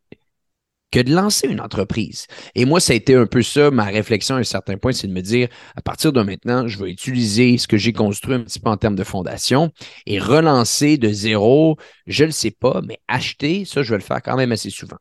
[0.93, 2.27] que de lancer une entreprise.
[2.53, 5.07] Et moi, ça a été un peu ça, ma réflexion à un certain point, c'est
[5.07, 8.41] de me dire, à partir de maintenant, je vais utiliser ce que j'ai construit un
[8.41, 9.71] petit peu en termes de fondation
[10.05, 14.03] et relancer de zéro, je ne le sais pas, mais acheter, ça, je vais le
[14.03, 14.97] faire quand même assez souvent.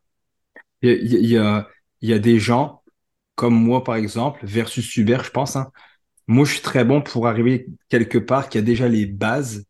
[0.81, 1.69] Il y a,
[2.01, 2.81] des gens
[3.35, 5.55] comme moi, par exemple, versus Uber, je pense.
[5.55, 5.71] Hein.
[6.25, 9.65] Moi, je suis très bon pour arriver quelque part qui a déjà les bases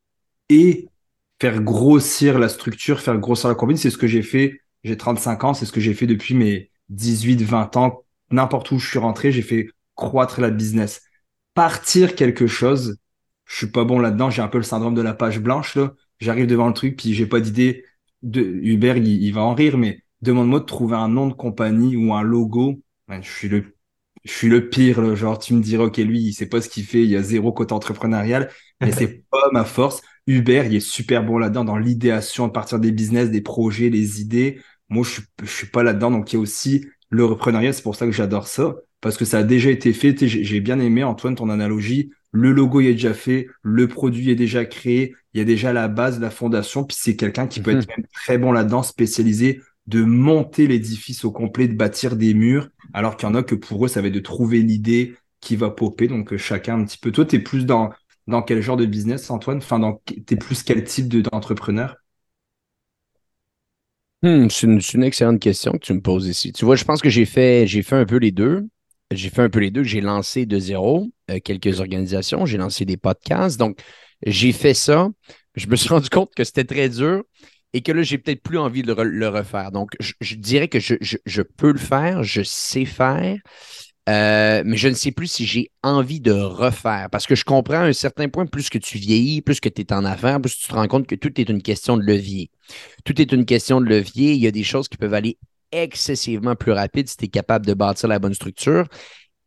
[0.47, 0.87] et
[1.41, 3.77] faire grossir la structure, faire grossir la compagnie.
[3.77, 6.69] C'est ce que j'ai fait j'ai 35 ans, c'est ce que j'ai fait depuis mes
[6.89, 8.03] 18, 20 ans.
[8.31, 11.01] N'importe où je suis rentré, j'ai fait croître la business.
[11.53, 12.97] Partir quelque chose,
[13.45, 15.93] je suis pas bon là-dedans, j'ai un peu le syndrome de la page blanche, là.
[16.19, 17.83] J'arrive devant le truc, puis j'ai pas d'idée.
[18.21, 18.41] De...
[18.41, 22.21] Hubert, il, va en rire, mais demande-moi de trouver un nom de compagnie ou un
[22.21, 22.81] logo.
[23.09, 23.75] je suis le,
[24.23, 26.85] je suis le pire, genre, tu me diras, OK, lui, il sait pas ce qu'il
[26.85, 30.01] fait, il y a zéro côté entrepreneurial, mais c'est pas ma force.
[30.25, 34.21] Hubert, il est super bon là-dedans, dans l'idéation, de partir des business, des projets, les
[34.21, 34.61] idées.
[34.89, 36.11] Moi, je ne suis pas là-dedans.
[36.11, 37.73] Donc, il y a aussi le reprenariat.
[37.73, 38.75] C'est pour ça que j'adore ça.
[39.01, 40.15] Parce que ça a déjà été fait.
[40.27, 42.11] J'ai bien aimé, Antoine, ton analogie.
[42.31, 43.47] Le logo est déjà fait.
[43.61, 45.13] Le produit est déjà créé.
[45.33, 46.83] Il y a déjà la base, la fondation.
[46.83, 47.79] Puis c'est quelqu'un qui peut mhm.
[47.79, 52.69] être même très bon là-dedans, spécialisé de monter l'édifice au complet, de bâtir des murs.
[52.93, 55.55] Alors qu'il y en a que pour eux, ça va être de trouver l'idée qui
[55.55, 56.07] va popper.
[56.07, 57.11] Donc, euh, chacun un petit peu.
[57.11, 57.91] Toi, tu es plus dans,
[58.27, 59.57] dans quel genre de business, Antoine?
[59.57, 61.97] Enfin, tu es plus quel type d'entrepreneur?
[64.23, 66.53] Hmm, c'est une, excellente question que tu me poses ici.
[66.53, 68.69] Tu vois, je pense que j'ai fait, fait un peu les deux.
[69.11, 69.83] J'ai fait un peu les deux.
[69.83, 72.45] J'ai lancé de zéro euh, quelques organisations.
[72.45, 73.59] J'ai lancé des podcasts.
[73.59, 73.79] Donc,
[74.25, 75.09] j'ai fait ça.
[75.55, 77.23] Je me suis rendu compte que c'était très dur
[77.73, 79.71] et que là, j'ai peut-être plus envie de le, refaire.
[79.73, 83.35] Donc, je, dirais que je, peux le faire, je sais faire.
[84.09, 87.75] Euh, mais je ne sais plus si j'ai envie de refaire parce que je comprends
[87.75, 90.57] à un certain point, plus que tu vieillis, plus que tu es en affaires, plus
[90.57, 92.51] tu te rends compte que tout est une question de levier.
[93.05, 94.33] Tout est une question de levier.
[94.33, 95.37] Il y a des choses qui peuvent aller
[95.71, 98.87] excessivement plus rapide si tu es capable de bâtir la bonne structure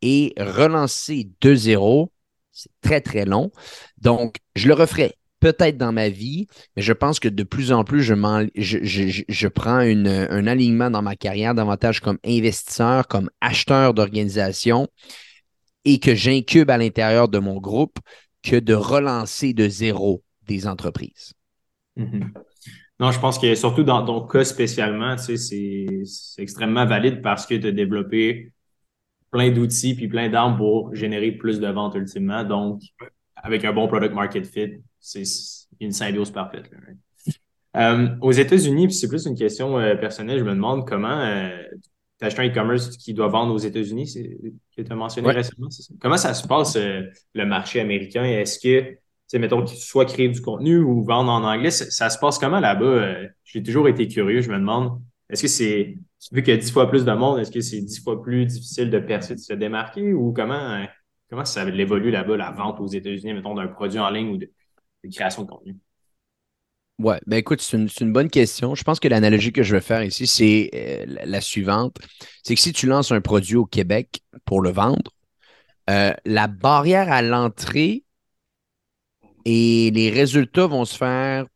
[0.02, 2.12] et relancer de zéro,
[2.52, 3.50] c'est très, très long.
[3.98, 5.14] Donc, je le referai
[5.52, 10.46] peut-être dans ma vie, mais je pense que de plus en plus, je, prends un
[10.48, 14.88] alignement dans ma carrière davantage comme investisseur, comme acheteur d'organisation
[15.84, 17.98] et que j'incube à l'intérieur de mon groupe
[18.42, 21.32] que de relancer de zéro des entreprises.
[21.96, 22.32] Mm-hmm.
[22.98, 25.86] Non, je pense que surtout dans ton cas spécialement, c'est
[26.38, 28.50] extrêmement valide parce que tu as développé
[29.30, 32.42] plein d'outils puis plein d'armes pour générer plus de ventes ultimement.
[32.42, 32.80] Donc,
[33.36, 35.22] avec un bon product market fit, c'est
[35.80, 36.68] une symbiose parfaite.
[37.76, 41.50] Euh, aux États-Unis, puis c'est plus une question euh, personnelle, je me demande comment euh,
[42.18, 44.12] tu acheté un e-commerce qui doit vendre aux États-Unis,
[44.76, 45.68] que tu as mentionné récemment.
[46.00, 48.24] Comment ça se passe le marché américain?
[48.24, 52.38] Est-ce que, mettons, que soit créer du contenu ou vendre en anglais, ça, se passe
[52.38, 53.16] comment là-bas?
[53.44, 55.98] J'ai toujours été curieux, je me demande, est-ce que c'est,
[56.32, 58.46] vu qu'il y a dix fois plus de monde, est-ce que c'est dix fois plus
[58.46, 60.14] difficile de percer, de se démarquer?
[60.14, 60.86] Ou comment,
[61.28, 64.50] comment ça évolue là-bas, la vente aux États-Unis, mettons, d'un produit en ligne ou de,
[65.10, 65.76] création de contenu?
[66.98, 68.74] Ouais, ben écoute, c'est une, bonne question.
[68.74, 71.98] Je pense que l'analogie que je vais faire ici, c'est euh, la, suivante.
[72.42, 75.10] C'est que si tu lances un produit au Québec pour le vendre,
[75.90, 78.04] euh, la barrière à l'entrée
[79.44, 81.46] et les résultats vont se faire.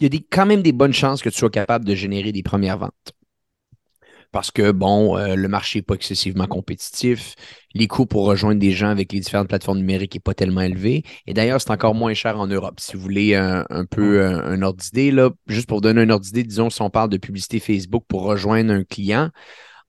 [0.00, 2.32] Il y a des, quand même des bonnes chances que tu sois capable de générer
[2.32, 3.14] des premières ventes
[4.34, 7.36] parce que, bon, euh, le marché n'est pas excessivement compétitif.
[7.74, 11.02] Les coûts pour rejoindre des gens avec les différentes plateformes numériques n'est pas tellement élevé.
[11.26, 12.78] Et d'ailleurs, c'est encore moins cher en Europe.
[12.78, 16.44] Si vous voulez un, peu un, ordre d'idée, là, juste pour donner un ordre d'idée,
[16.44, 19.30] disons, si on parle de publicité Facebook pour rejoindre un client,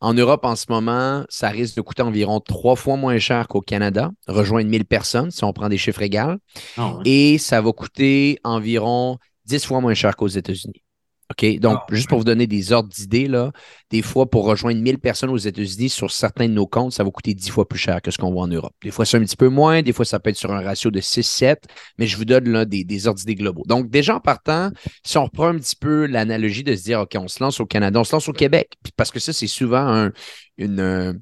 [0.01, 3.61] en Europe, en ce moment, ça risque de coûter environ trois fois moins cher qu'au
[3.61, 6.35] Canada, rejoindre 1000 personnes si on prend des chiffres égaux.
[6.77, 10.84] Ah Et ça va coûter environ 10 fois moins cher qu'aux États-Unis.
[11.31, 11.59] OK?
[11.59, 13.51] Donc, ah, juste pour vous donner des ordres d'idées, là,
[13.89, 17.09] des fois, pour rejoindre 1000 personnes aux États-Unis sur certains de nos comptes, ça va
[17.09, 18.73] coûter 10 fois plus cher que ce qu'on voit en Europe.
[18.83, 20.91] Des fois, c'est un petit peu moins, des fois, ça peut être sur un ratio
[20.91, 21.57] de 6-7,
[21.97, 23.63] mais je vous donne là, des, des ordres d'idées globaux.
[23.67, 24.69] Donc, déjà en partant,
[25.03, 27.65] si on reprend un petit peu l'analogie de se dire, OK, on se lance au
[27.65, 30.11] Canada, on se lance au Québec, parce que ça, c'est souvent un,
[30.57, 31.13] une, euh,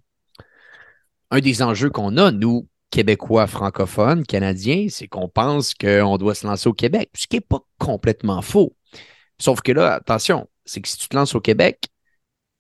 [1.31, 6.45] un des enjeux qu'on a, nous, Québécois francophones, Canadiens, c'est qu'on pense qu'on doit se
[6.45, 8.75] lancer au Québec, ce qui n'est pas complètement faux.
[9.43, 11.89] Sauf que là, attention, c'est que si tu te lances au Québec,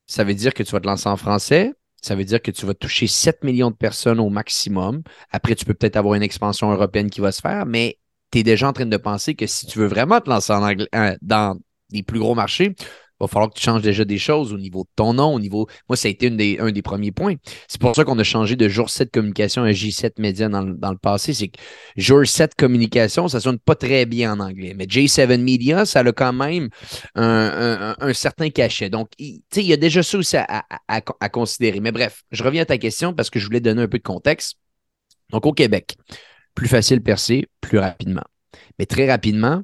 [0.05, 1.71] ça veut dire que tu vas te lancer en français.
[2.01, 5.01] Ça veut dire que tu vas toucher 7 millions de personnes au maximum.
[5.31, 7.99] Après, tu peux peut-être avoir une expansion européenne qui va se faire, mais
[8.33, 10.51] tu es déjà en train de penser que si tu veux vraiment te lancer
[10.93, 11.57] euh, dans
[11.89, 12.75] les plus gros marchés,
[13.23, 15.67] va falloir que tu changes déjà des choses au niveau de ton nom, au niveau.
[15.89, 16.27] Moi, ça a été
[16.59, 17.35] un des premiers points.
[17.67, 20.97] C'est pour ça qu'on a changé de jour 7 communication à J7 média dans, le
[20.97, 21.33] passé.
[21.33, 21.59] C'est que
[21.97, 24.73] jour 7 communication, ça sonne pas très bien en anglais.
[24.75, 26.69] Mais J7 Media, ça a quand même
[27.15, 28.89] un, certain cachet.
[28.89, 31.79] Donc, il, il y a déjà ça aussi à, à considérer.
[31.79, 34.03] Mais bref, je reviens à ta question parce que je voulais donner un peu de
[34.03, 34.57] contexte.
[35.31, 35.95] Donc, au Québec,
[36.53, 38.23] plus facile percer plus rapidement.
[38.77, 39.63] Mais très rapidement,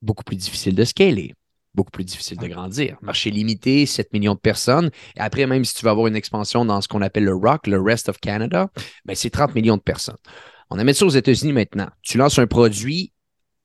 [0.00, 1.34] beaucoup plus difficile de scaler
[1.74, 2.96] beaucoup plus difficile de grandir.
[3.02, 4.90] Marché limité, 7 millions de personnes.
[5.16, 7.66] Et après, même si tu vas avoir une expansion dans ce qu'on appelle le ROC,
[7.66, 8.70] le Rest of Canada,
[9.04, 10.16] ben c'est 30 millions de personnes.
[10.70, 11.88] On a mis ça aux États-Unis maintenant.
[12.02, 13.12] Tu lances un produit,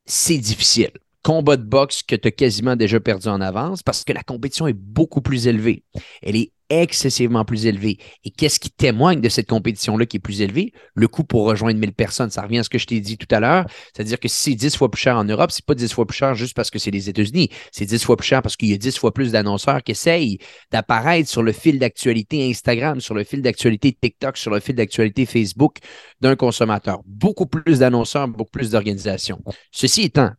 [0.06, 0.92] c'est difficile.
[1.22, 4.66] Combat de boxe que tu as quasiment déjà perdu en avance parce que la compétition
[4.66, 5.84] est beaucoup plus élevée.
[6.22, 7.98] Elle est excessivement plus élevé.
[8.24, 10.72] Et qu'est-ce qui témoigne de cette compétition-là qui est plus élevée?
[10.94, 12.30] Le coût pour rejoindre 1000 personnes.
[12.30, 13.66] Ça revient à ce que je t'ai dit tout à l'heure.
[13.92, 16.16] C'est-à-dire que si c'est 10 fois plus cher en Europe, c'est pas 10 fois plus
[16.16, 17.50] cher juste parce que c'est les États-Unis.
[17.72, 20.38] C'est 10 fois plus cher parce qu'il y a 10 fois plus d'annonceurs qui essayent
[20.70, 25.26] d'apparaître sur le fil d'actualité Instagram, sur le fil d'actualité TikTok, sur le fil d'actualité
[25.26, 25.78] Facebook
[26.20, 27.00] d'un consommateur.
[27.04, 29.42] Beaucoup plus d'annonceurs, beaucoup plus d'organisations.
[29.72, 30.30] Ceci étant,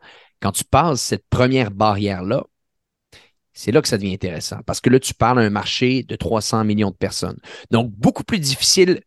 [0.42, 2.44] quand tu passes cette première barrière-là,
[3.54, 6.16] c'est là que ça devient intéressant parce que là, tu parles à un marché de
[6.16, 7.38] 300 millions de personnes.
[7.70, 9.02] Donc, beaucoup plus difficile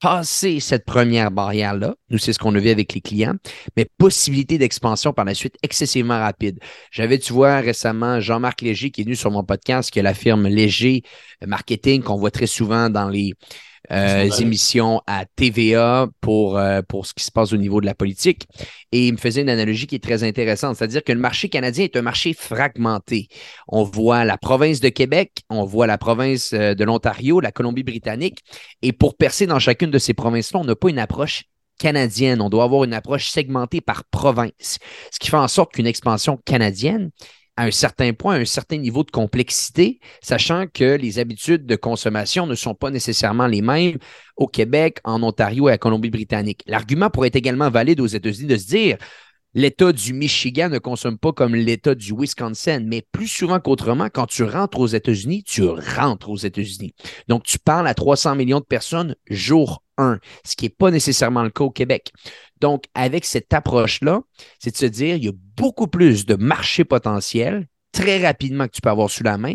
[0.00, 1.94] passer cette première barrière-là.
[2.08, 3.34] Nous, c'est ce qu'on a vu avec les clients,
[3.76, 6.58] mais possibilité d'expansion par la suite excessivement rapide.
[6.90, 10.14] J'avais, tu vois, récemment Jean-Marc Léger qui est venu sur mon podcast, qui est la
[10.14, 11.02] firme Léger
[11.46, 13.34] Marketing qu'on voit très souvent dans les
[13.92, 17.94] euh, émissions à TVA pour, euh, pour ce qui se passe au niveau de la
[17.94, 18.46] politique.
[18.92, 21.84] Et il me faisait une analogie qui est très intéressante, c'est-à-dire que le marché canadien
[21.84, 23.28] est un marché fragmenté.
[23.68, 28.38] On voit la province de Québec, on voit la province euh, de l'Ontario, la Colombie-Britannique.
[28.82, 31.44] Et pour percer dans chacune de ces provinces-là, on n'a pas une approche
[31.80, 32.40] canadienne.
[32.40, 34.78] On doit avoir une approche segmentée par province.
[35.10, 37.10] Ce qui fait en sorte qu'une expansion canadienne,
[37.60, 41.76] à un certain point, à un certain niveau de complexité, sachant que les habitudes de
[41.76, 43.98] consommation ne sont pas nécessairement les mêmes
[44.38, 46.62] au Québec, en Ontario et à Colombie-Britannique.
[46.66, 48.96] L'argument pourrait être également valide aux États-Unis de se dire
[49.52, 54.24] l'État du Michigan ne consomme pas comme l'État du Wisconsin, mais plus souvent qu'autrement, quand
[54.24, 56.94] tu rentres aux États-Unis, tu rentres aux États-Unis.
[57.28, 61.42] Donc, tu parles à 300 millions de personnes jour 1, ce qui n'est pas nécessairement
[61.42, 62.10] le cas au Québec.
[62.60, 64.22] Donc, avec cette approche-là,
[64.58, 68.72] c'est de se dire, il y a beaucoup plus de marché potentiel très rapidement que
[68.72, 69.54] tu peux avoir sous la main,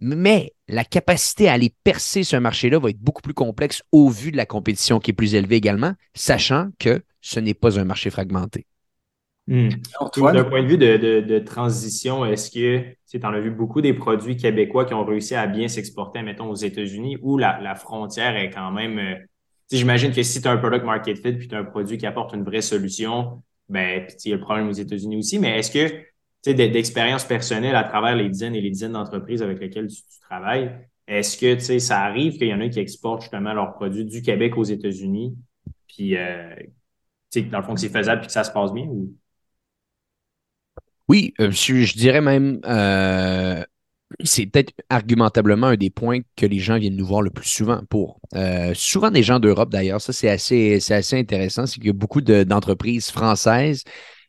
[0.00, 4.30] mais la capacité à aller percer ce marché-là va être beaucoup plus complexe au vu
[4.30, 8.10] de la compétition qui est plus élevée également, sachant que ce n'est pas un marché
[8.10, 8.66] fragmenté.
[9.46, 9.68] Hmm.
[10.16, 14.36] D'un point de vue de, transition, est-ce que tu en as vu beaucoup des produits
[14.36, 18.48] québécois qui ont réussi à bien s'exporter, mettons, aux États-Unis, où la, la, frontière est
[18.48, 19.16] quand même euh,
[19.70, 22.06] J'imagine que si tu as un product market fit puis tu as un produit qui
[22.06, 25.58] apporte une vraie solution, ben, puis il y a le problème aux États-Unis aussi, mais
[25.58, 26.04] est-ce que, tu
[26.42, 30.70] sais, d'expérience personnelle à travers les dizaines et les dizaines d'entreprises avec lesquelles tu, travailles,
[31.06, 34.04] est-ce que, tu sais, ça arrive qu'il y en a qui exportent justement leurs produits
[34.04, 35.36] du Québec aux États-Unis,
[35.86, 36.54] puis, euh,
[37.30, 39.14] tu sais, dans le fond, que c'est faisable puis que ça se passe bien ou?
[41.08, 43.62] Oui, euh, je, dirais même, euh,
[44.22, 47.80] c'est peut-être argumentablement un des points que les gens viennent nous voir le plus souvent
[47.88, 48.20] pour.
[48.34, 51.90] Euh, souvent des gens d'Europe d'ailleurs, ça c'est assez, c'est assez intéressant, c'est qu'il y
[51.90, 53.82] a beaucoup d'entreprises françaises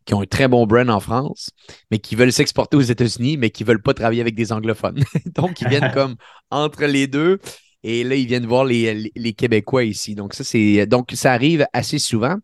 [0.06, 1.50] qui ont un très bon brand en France,
[1.92, 5.04] mais qui veulent s'exporter aux États-Unis, mais qui ne veulent pas travailler avec des anglophones.
[5.36, 6.16] Donc, ils viennent comme
[6.52, 7.40] entre les deux.
[7.84, 10.16] Et là, ils viennent voir les, les, Québécois ici.
[10.16, 10.86] Donc, ça, c'est.
[10.88, 12.36] Donc, ça arrive assez souvent.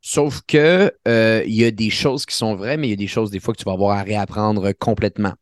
[0.00, 2.96] Sauf que euh, il y a des choses qui sont vraies, mais il y a
[2.96, 5.34] des choses des fois que tu vas avoir à réapprendre complètement.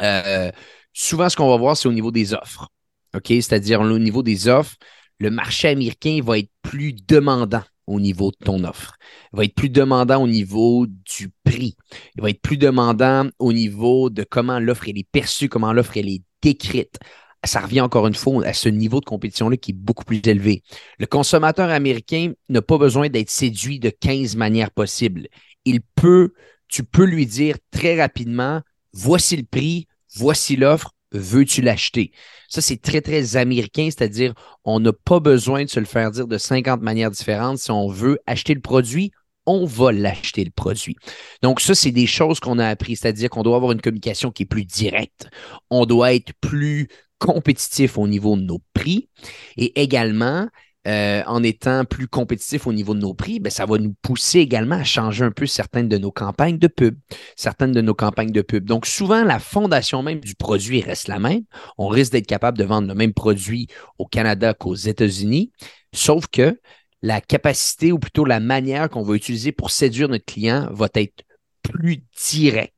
[0.00, 0.50] Euh,
[0.92, 2.68] souvent, ce qu'on va voir, c'est au niveau des offres.
[3.14, 3.26] OK?
[3.28, 4.76] C'est-à-dire au niveau des offres,
[5.18, 8.94] le marché américain va être plus demandant au niveau de ton offre.
[9.32, 11.76] Il va être plus demandant au niveau du prix.
[12.16, 16.22] Il va être plus demandant au niveau de comment l'offre est perçue, comment l'offre est
[16.40, 16.98] décrite.
[17.44, 20.62] Ça revient encore une fois à ce niveau de compétition-là qui est beaucoup plus élevé.
[20.98, 25.26] Le consommateur américain n'a pas besoin d'être séduit de 15 manières possibles.
[25.64, 26.32] Il peut,
[26.68, 28.60] tu peux lui dire très rapidement,
[28.92, 32.12] voici le prix, voici l'offre, veux-tu l'acheter?
[32.48, 36.26] Ça, c'est très, très américain, c'est-à-dire on n'a pas besoin de se le faire dire
[36.26, 37.58] de 50 manières différentes.
[37.58, 39.10] Si on veut acheter le produit,
[39.46, 40.96] on va l'acheter le produit.
[41.42, 44.44] Donc, ça, c'est des choses qu'on a appris, c'est-à-dire qu'on doit avoir une communication qui
[44.44, 45.28] est plus directe.
[45.70, 49.08] On doit être plus compétitif au niveau de nos prix
[49.56, 50.48] et également
[50.86, 54.38] euh, en étant plus compétitif au niveau de nos prix, ben, ça va nous pousser
[54.38, 56.98] également à changer un peu certaines de nos campagnes de pub.
[57.36, 58.64] Certaines de nos campagnes de pub.
[58.64, 61.42] Donc, souvent, la fondation même du produit reste la même.
[61.76, 65.52] On risque d'être capable de vendre le même produit au Canada qu'aux États-Unis,
[65.92, 66.58] sauf que
[67.02, 71.24] la capacité ou plutôt la manière qu'on va utiliser pour séduire notre client va être
[71.62, 72.74] plus directe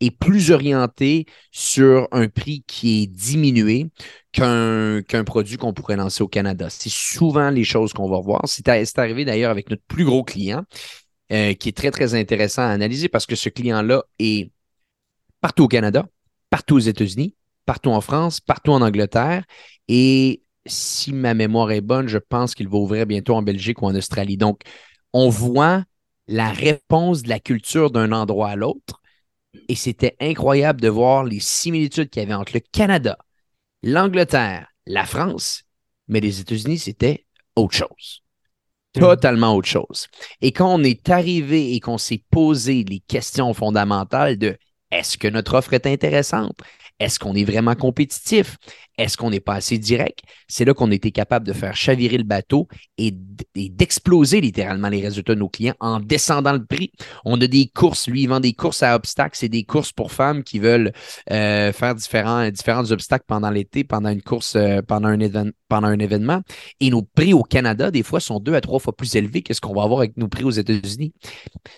[0.00, 3.86] et plus orienté sur un prix qui est diminué
[4.32, 6.68] qu'un qu'un produit qu'on pourrait lancer au Canada.
[6.70, 8.42] C'est souvent les choses qu'on va voir.
[8.46, 10.64] C'est arrivé d'ailleurs avec notre plus gros client,
[11.32, 14.50] euh, qui est très, très intéressant à analyser parce que ce client-là est
[15.40, 16.06] partout au Canada,
[16.50, 19.44] partout aux États-Unis, partout en France, partout en Angleterre.
[19.88, 23.86] Et si ma mémoire est bonne, je pense qu'il va ouvrir bientôt en Belgique ou
[23.86, 24.36] en Australie.
[24.36, 24.60] Donc,
[25.12, 25.84] on voit
[26.28, 29.00] la réponse de la culture d'un endroit à l'autre
[29.68, 33.18] et c'était incroyable de voir les similitudes qu'il y avait entre le Canada,
[33.82, 35.64] l'Angleterre, la France,
[36.08, 38.22] mais les États-Unis, c'était autre chose.
[38.92, 40.06] Totalement autre chose.
[40.40, 44.56] Et quand on est arrivé et qu'on s'est posé les questions fondamentales de
[44.90, 46.58] est-ce que notre offre est intéressante?
[46.98, 48.56] Est-ce qu'on est vraiment compétitif?
[48.96, 50.20] Est-ce qu'on n'est pas assez direct?
[50.48, 53.12] C'est là qu'on était capable de faire chavirer le bateau et
[53.54, 56.92] d'exploser littéralement les résultats de nos clients en descendant le prix.
[57.26, 59.36] On a des courses, lui, il vend des courses à obstacles.
[59.36, 60.92] C'est des courses pour femmes qui veulent
[61.30, 65.98] euh, faire différents, différents obstacles pendant l'été, pendant une course, euh, pendant, un pendant un
[65.98, 66.40] événement.
[66.80, 69.52] Et nos prix au Canada, des fois, sont deux à trois fois plus élevés que
[69.52, 71.12] ce qu'on va avoir avec nos prix aux États-Unis.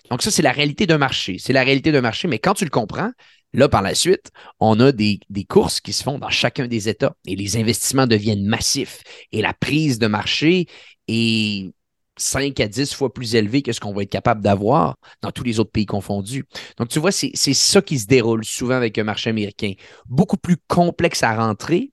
[0.09, 1.35] Donc, ça, c'est la réalité d'un marché.
[1.37, 3.11] C'est la réalité d'un marché, mais quand tu le comprends,
[3.53, 7.15] Là, par la suite, on a des, courses qui se font dans chacun des États
[7.25, 10.67] et les investissements deviennent massifs et la prise de marché
[11.07, 11.71] est
[12.17, 15.43] 5 à 10 fois plus élevée que ce qu'on va être capable d'avoir dans tous
[15.43, 16.45] les autres pays confondus.
[16.77, 19.73] Donc, tu vois, c'est ça qui se déroule souvent avec un marché américain.
[20.07, 21.91] Beaucoup plus complexe à rentrer,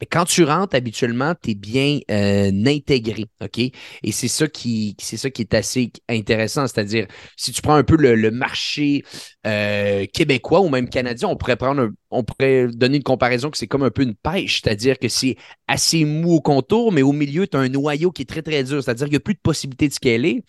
[0.00, 3.58] mais quand tu rentres, habituellement, tu es bien euh, intégré, OK?
[3.58, 6.66] Et c'est ça qui c'est ça qui est assez intéressant.
[6.66, 7.06] C'est-à-dire,
[7.36, 9.04] si tu prends un peu le, marché
[9.46, 13.66] euh, québécois ou même canadien, on pourrait prendre on pourrait donner une comparaison que c'est
[13.66, 17.46] comme un peu une pêche, c'est-à-dire que c'est assez mou au contour, mais au milieu,
[17.46, 18.82] tu as un noyau qui est très, très dur.
[18.82, 20.44] C'est-à-dire qu'il n'y a plus de possibilité de scaler.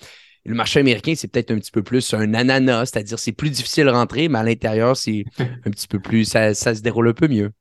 [0.45, 3.85] Le marché américain, c'est peut-être un petit peu plus un ananas, c'est-à-dire c'est plus difficile
[3.85, 7.27] de rentrer, mais à l'intérieur, c'est un petit peu plus, ça se déroule un peu
[7.27, 7.51] mieux.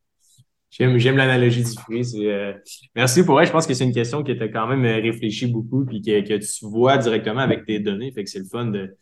[0.78, 2.04] J'aime, l'analogie du fruit.
[2.16, 2.52] Euh,
[2.94, 3.46] merci pour elle.
[3.46, 6.20] Je pense que c'est une question qui était quand même euh, réfléchie beaucoup puis que,
[6.20, 8.12] que, tu vois directement avec tes données.
[8.12, 8.94] Fait que c'est le fun de,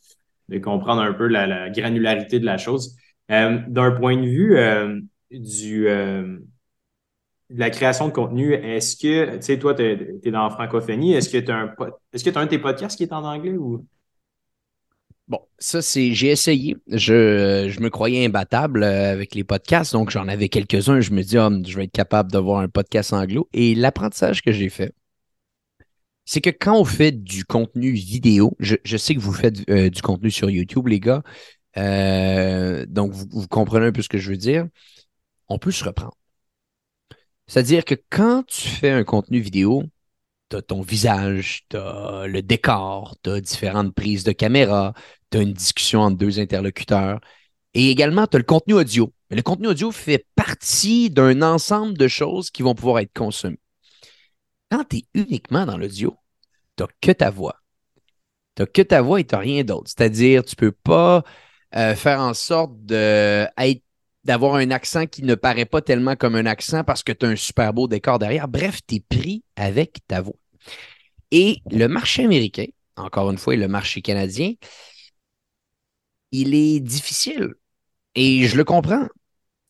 [0.51, 2.97] de comprendre un peu la, granularité de la chose.
[3.31, 4.57] Euh, d'un point de vue
[5.31, 6.39] du, de
[7.51, 11.29] la création de contenu, est-ce que, tu sais, toi, tu es, dans la francophonie, est-ce
[11.29, 11.75] que tu as un,
[12.13, 13.85] est-ce que as un de tes podcasts qui est en anglais ou?
[15.29, 16.13] Bon, ça, c'est.
[16.15, 16.77] J'ai essayé.
[16.87, 21.01] Je, je, me croyais imbattable euh, avec les podcasts, donc j'en avais quelques-uns.
[21.01, 23.49] Je me dis, oh, je vais être capable d'avoir un podcast anglo.
[23.55, 24.93] Et l'apprentissage que j'ai fait,
[26.25, 29.91] c'est que quand on fait du contenu vidéo, je, je sais que vous faites euh,
[29.91, 31.23] du contenu sur YouTube, les gars,
[31.77, 34.67] euh, donc vous, vous, comprenez un peu ce que je veux dire,
[35.49, 36.17] on peut se reprendre.
[37.47, 39.85] C'est-à-dire que quand tu fais un contenu vidéo,
[40.57, 44.95] as ton visage, tu as le décor, tu as différentes prises de caméra,
[45.31, 47.21] tu as une discussion entre deux interlocuteurs.
[47.75, 49.13] Et également, tu as le contenu audio.
[49.31, 53.59] Mais le contenu audio fait partie d'un ensemble de choses qui vont pouvoir être consommées.
[54.71, 56.17] Quand tu es uniquement dans l'audio,
[56.77, 57.61] tu n'as que ta voix.
[58.57, 59.91] Tu n'as que ta voix et tu n'as rien d'autre.
[59.95, 61.25] C'est-à-dire, tu ne peux pas
[61.77, 66.85] euh, faire en sorte d'avoir un accent qui ne paraît pas tellement comme un accent
[66.85, 68.49] parce que tu as un super beau décor derrière.
[68.49, 70.35] Bref, tu es pris avec ta voix.
[71.31, 72.67] Et le marché américain,
[72.97, 74.53] encore une fois, le marché canadien,
[76.33, 77.55] il est difficile.
[78.15, 79.07] Et je le comprends.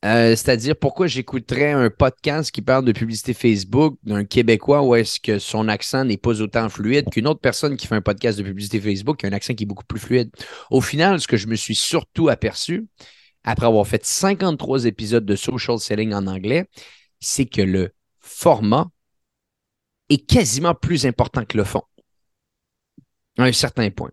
[0.05, 5.19] Euh, c'est-à-dire pourquoi j'écouterais un podcast qui parle de publicité Facebook d'un Québécois où est-ce
[5.19, 8.43] que son accent n'est pas autant fluide qu'une autre personne qui fait un podcast de
[8.43, 10.31] publicité Facebook qui a un accent qui est beaucoup plus fluide?
[10.71, 12.87] Au final, ce que je me suis surtout aperçu,
[13.45, 16.69] après avoir fait 53 épisodes de social selling en anglais,
[17.21, 17.91] c'est que le
[18.21, 18.89] format
[20.15, 21.83] est quasiment plus important que le fond
[23.39, 24.11] à un certain point.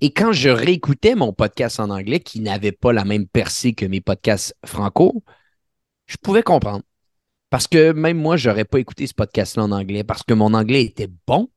[0.00, 3.86] Et quand je réécoutais mon podcast en anglais, qui n'avait pas la même percée que
[3.86, 5.24] mes podcasts franco,
[6.06, 6.82] je pouvais comprendre.
[7.50, 10.52] Parce que même moi, je n'aurais pas écouté ce podcast-là en anglais parce que mon
[10.52, 11.48] anglais était bon,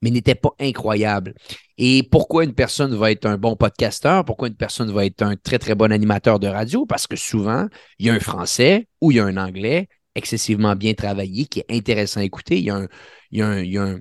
[0.00, 1.34] mais n'était pas incroyable.
[1.76, 4.24] Et pourquoi une personne va être un bon podcasteur?
[4.24, 6.86] Pourquoi une personne va être un très, très bon animateur de radio?
[6.86, 10.76] Parce que souvent, il y a un français ou il y a un anglais excessivement
[10.76, 12.58] bien travaillé qui est intéressant à écouter.
[12.58, 12.88] Il y a un,
[13.30, 13.96] il y a un, il y a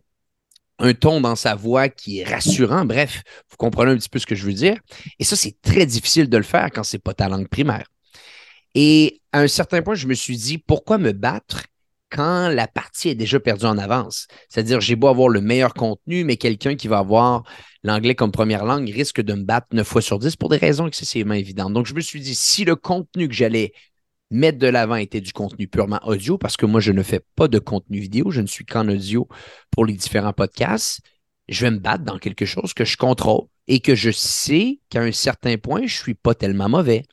[0.80, 2.86] un ton dans sa voix qui est rassurant.
[2.86, 4.78] Bref, vous comprenez un petit peu ce que je veux dire.
[5.20, 7.86] Et ça, c'est très difficile de le faire quand c'est pas ta langue primaire.
[8.74, 11.66] Et à un certain point, je me suis dit, pourquoi me battre
[12.10, 14.28] quand la partie est déjà perdue en avance?
[14.50, 17.44] C'est-à-dire, j'ai beau avoir le meilleur contenu, mais quelqu'un qui va avoir
[17.84, 20.88] l'anglais comme première langue risque de me battre neuf fois sur dix pour des raisons
[20.88, 21.74] excessivement évidentes.
[21.74, 23.74] Donc, je me suis dit, si le contenu que j'allais
[24.32, 27.48] mettre de l'avant était du contenu purement audio parce que moi, je ne fais pas
[27.48, 29.28] de contenu vidéo, je ne suis qu'en audio
[29.70, 31.02] pour les différents podcasts.
[31.48, 35.02] Je vais me battre dans quelque chose que je contrôle et que je sais qu'à
[35.02, 37.04] un certain point, je ne suis pas tellement mauvais.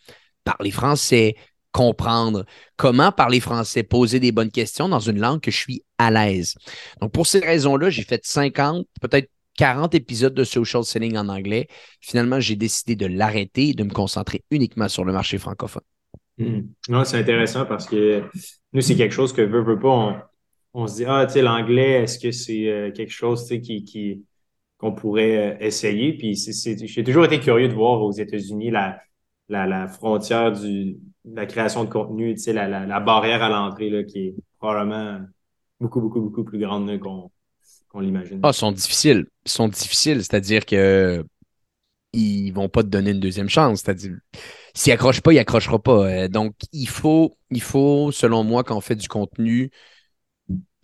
[0.45, 1.35] Parler français,
[1.73, 2.45] comprendre
[2.77, 6.55] comment parler français, poser des bonnes questions dans une langue que je suis à l'aise.
[7.01, 11.67] Donc, pour ces raisons-là, j'ai fait 50, peut-être 40 épisodes de social selling en anglais.
[12.01, 15.83] Finalement, j'ai décidé de l'arrêter et de me concentrer uniquement sur le marché francophone.
[16.39, 16.69] Hmm.
[16.89, 18.23] Non, c'est intéressant parce que
[18.73, 20.31] nous, c'est quelque chose que veut, veut pas.
[20.73, 24.25] On, se dit, ah, tu sais, l'anglais, est-ce que c'est euh, quelque chose qui, qui,
[24.79, 26.17] qu'on pourrait euh, essayer?
[26.17, 29.01] Puis j'ai toujours été curieux de voir aux États-Unis la,
[29.49, 33.49] la, la frontière du, de la création de contenu, tu sais, la, la, barrière à
[33.49, 35.21] l'entrée qui est probablement
[35.81, 37.31] beaucoup, beaucoup, beaucoup plus grande qu'on
[37.89, 38.41] qu'on l'imagine.
[38.43, 39.27] Ah, sont difficiles.
[39.47, 41.25] Ils sont difficiles, c'est-à-dire que
[42.13, 43.81] ils vont pas te donner une deuxième chance.
[43.81, 44.17] C'est-à-dire,
[44.79, 46.09] s'il accroche pas, il accrochera pas.
[46.09, 49.73] Euh, donc, il faut, il faut, selon moi, quand on fait du contenu,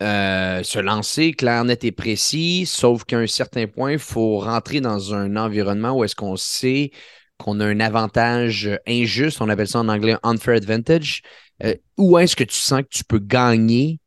[0.03, 4.81] euh, se lancer clair, net et précis, sauf qu'à un certain point, il faut rentrer
[4.81, 6.91] dans un environnement où est-ce qu'on sait
[7.37, 11.21] qu'on a un avantage injuste, on appelle ça en anglais unfair advantage,
[11.63, 13.99] euh, où est-ce que tu sens que tu peux gagner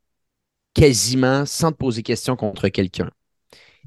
[0.75, 3.11] quasiment sans te poser question contre quelqu'un?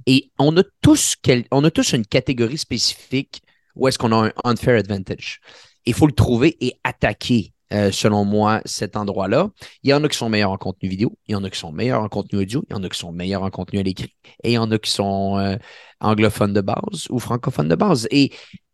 [0.07, 1.15] Et on a tous,
[1.51, 3.43] on a tous une catégorie spécifique
[3.75, 5.39] où est-ce qu'on a un unfair advantage.
[5.85, 9.49] Il faut le trouver et attaquer, euh, selon moi, cet endroit-là.
[9.83, 11.59] Il y en a qui sont meilleurs en contenu vidéo, il y en a qui
[11.59, 13.83] sont meilleurs en contenu audio, il y en a qui sont meilleurs en contenu à
[13.83, 15.57] l'écrit, et il y en a qui sont euh,
[15.99, 18.07] anglophones de base ou francophones de base.
[18.11, 18.31] Et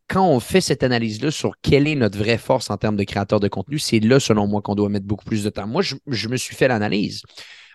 [0.07, 3.39] quand on fait cette analyse-là sur quelle est notre vraie force en termes de créateur
[3.39, 5.67] de contenu, c'est là, selon moi, qu'on doit mettre beaucoup plus de temps.
[5.67, 7.23] Moi, je me suis fait l'analyse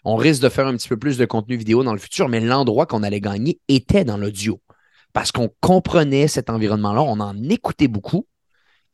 [0.05, 2.41] on risque de faire un petit peu plus de contenu vidéo dans le futur, mais
[2.41, 4.61] l'endroit qu'on allait gagner était dans l'audio.
[5.13, 8.27] Parce qu'on comprenait cet environnement-là, on en écoutait beaucoup.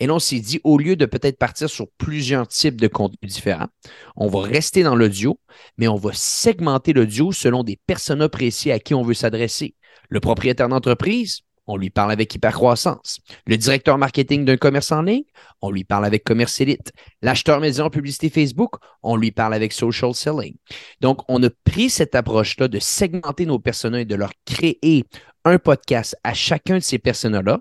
[0.01, 3.33] Et là, on s'est dit, au lieu de peut-être partir sur plusieurs types de contenus
[3.33, 3.69] différents,
[4.17, 5.41] on va rester dans l'audio,
[5.77, 9.75] mais on va segmenter l'audio selon des personnes précis à qui on veut s'adresser.
[10.09, 13.21] Le propriétaire d'entreprise, on lui parle avec hypercroissance.
[13.47, 15.25] Le directeur marketing d'un commerce en ligne,
[15.61, 16.93] on lui parle avec commerce élite.
[17.21, 20.55] L'acheteur média en publicité Facebook, on lui parle avec social selling.
[21.01, 25.05] Donc, on a pris cette approche-là de segmenter nos personas et de leur créer
[25.45, 27.61] un podcast à chacun de ces personas-là,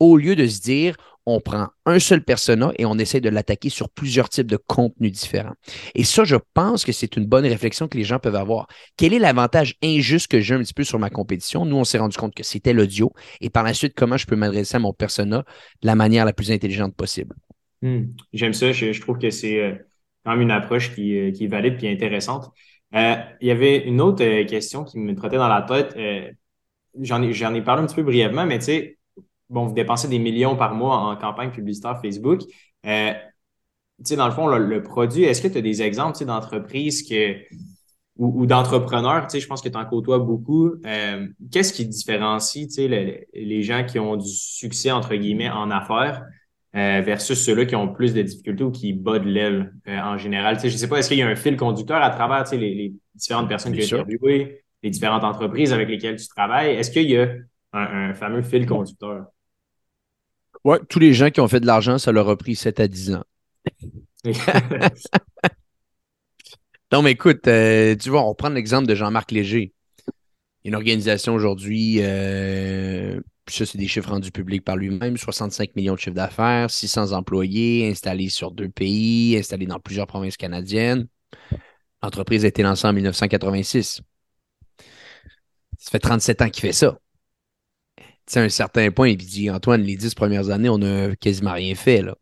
[0.00, 0.96] au lieu de se dire,
[1.26, 5.10] on prend un seul persona et on essaie de l'attaquer sur plusieurs types de contenus
[5.10, 5.54] différents.
[5.96, 8.68] Et ça, je pense que c'est une bonne réflexion que les gens peuvent avoir.
[8.96, 11.66] Quel est l'avantage injuste que j'ai un petit peu sur ma compétition?
[11.66, 13.12] Nous, on s'est rendu compte que c'était l'audio.
[13.40, 15.38] Et par la suite, comment je peux m'adresser à mon persona
[15.82, 17.34] de la manière la plus intelligente possible?
[17.82, 18.04] Hmm.
[18.32, 18.70] J'aime ça.
[18.70, 19.74] Je, trouve que c'est euh,
[20.24, 22.50] quand même une approche qui, euh, est valide et intéressante.
[22.94, 25.96] Euh, il y avait une autre question qui me trottait dans la tête.
[27.00, 28.98] j'en ai, ai parlé un petit peu brièvement, mais tu sais,
[29.48, 32.42] bon, vous dépensez des millions par mois en campagne publicitaire Facebook.
[32.86, 33.12] Euh,
[33.98, 37.36] tu sais, dans le fond, le, produit, est-ce que tu as des exemples d'entreprises que
[38.18, 40.72] ou, d'entrepreneurs, tu sais, je pense que tu en côtoies beaucoup.
[40.86, 45.70] Euh, qu'est-ce qui différencie, tu sais, les gens qui ont du succès, entre guillemets, en
[45.70, 46.24] affaires
[46.74, 50.56] euh, versus ceux-là qui ont plus de difficultés ou qui battent l'aile en général?
[50.56, 52.50] Tu sais, je sais pas, est-ce qu'il y a un fil conducteur à travers, tu
[52.50, 56.74] sais, les, différentes personnes que tu as interviewées, les différentes entreprises avec lesquelles tu travailles?
[56.74, 57.28] Est-ce qu'il y a
[57.74, 59.26] un fameux fil conducteur?
[60.88, 63.14] Tous les gens qui ont fait de l'argent, ça leur a pris 7 à 10
[63.14, 63.24] ans.
[66.92, 69.72] non, mais écoute, euh, tu vois, on prend l'exemple de Jean-Marc Léger.
[70.64, 76.00] Une organisation aujourd'hui, euh, ça, c'est des chiffres rendus publics par lui-même, 65 millions de
[76.00, 81.06] chiffres d'affaires, 600 employés, installés sur deux pays, installés dans plusieurs provinces canadiennes.
[82.02, 84.00] L'entreprise a été lancée en 1986.
[85.78, 86.98] Ça fait 37 ans qu'il fait ça.
[88.34, 91.74] À un certain point, il dit Antoine, les dix premières années, on n'a quasiment rien
[91.74, 92.02] fait.
[92.02, 92.16] Là.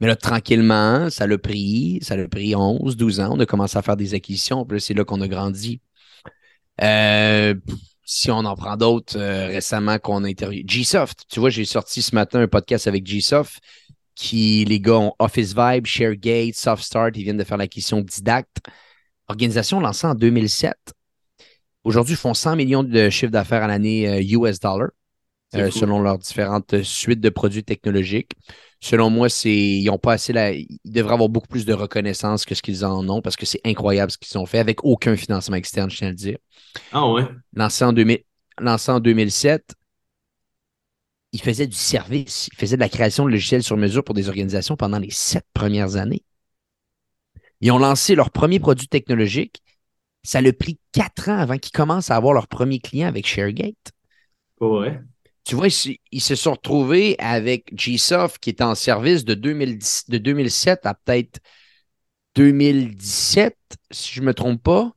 [0.00, 3.30] Mais là, tranquillement, ça l'a pris, ça l'a pris 11, 12 ans.
[3.32, 4.64] On a commencé à faire des acquisitions.
[4.64, 5.80] Puis c'est là qu'on a grandi.
[6.82, 7.54] Euh,
[8.04, 10.64] si on en prend d'autres euh, récemment qu'on a interviewé.
[10.64, 13.60] Gsoft, tu vois, j'ai sorti ce matin un podcast avec Gsoft
[14.14, 18.58] qui, les gars, ont Office Vibe, ShareGate, SoftStart, ils viennent de faire l'acquisition Didact.
[19.28, 20.74] Organisation lancée en 2007.
[21.84, 24.88] Aujourd'hui, ils font 100 millions de chiffres d'affaires à l'année US euh, dollar,
[25.54, 28.32] euh, selon leurs différentes suites de produits technologiques.
[28.80, 32.44] Selon moi, c'est ils ont pas assez la, ils devraient avoir beaucoup plus de reconnaissance
[32.44, 35.16] que ce qu'ils en ont parce que c'est incroyable ce qu'ils ont fait avec aucun
[35.16, 36.38] financement externe, je tiens à le dire.
[36.90, 37.24] Ah ouais?
[37.54, 38.24] Lancé en, 2000,
[38.58, 39.74] lancé en 2007,
[41.32, 44.28] ils faisaient du service, ils faisaient de la création de logiciels sur mesure pour des
[44.28, 46.24] organisations pendant les sept premières années.
[47.60, 49.62] Ils ont lancé leur premier produit technologique.
[50.24, 53.92] Ça a pris quatre ans avant qu'ils commencent à avoir leur premier client avec ShareGate.
[54.60, 55.00] Ouais.
[55.44, 55.66] Tu vois,
[56.12, 60.94] ils, se sont retrouvés avec GSoft qui est en service de, 2010, de 2007 à
[60.94, 61.40] peut-être
[62.36, 63.56] 2017,
[63.90, 64.92] si je ne me trompe pas.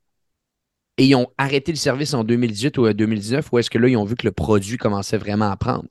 [0.98, 3.98] Et ils ont arrêté le service en 2018 ou 2019, ou est-ce que là, ils
[3.98, 5.90] ont vu que le produit commençait vraiment à prendre?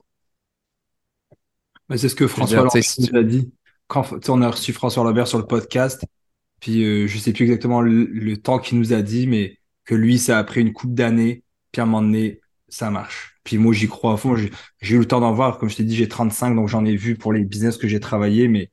[1.95, 3.51] c'est ce que François Lambert nous a dit.
[3.87, 6.03] Quand on a reçu François Lambert sur le podcast,
[6.59, 9.93] puis euh, je ne sais plus exactement le, temps qu'il nous a dit, mais que
[9.93, 13.34] lui, ça a pris une coupe d'années, puis à un moment donné, ça marche.
[13.45, 14.35] Puis moi, j'y crois à fond.
[14.35, 15.57] J'ai eu le temps d'en voir.
[15.57, 18.01] Comme je t'ai dit, j'ai 35, donc j'en ai vu pour les business que j'ai
[18.01, 18.71] travaillé, mais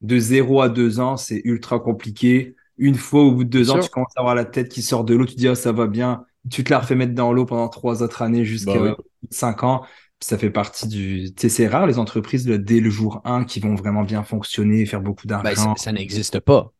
[0.00, 3.78] de 0 à 2 ans, c'est ultra compliqué une fois au bout de deux ans,
[3.78, 5.72] tu commences à avoir la tête qui sort de l'eau, tu te dis, oh, ça
[5.72, 6.24] va bien.
[6.50, 8.96] Tu te la refais mettre dans l'eau pendant trois autres années jusqu'à bah
[9.30, 9.84] cinq ans.
[10.20, 11.34] Ça fait partie du.
[11.34, 14.86] Tu sais, c'est rare les entreprises dès le jour 1 qui vont vraiment bien fonctionner,
[14.86, 15.74] faire beaucoup ben, d'argent.
[15.76, 16.72] ça, n'existe pas.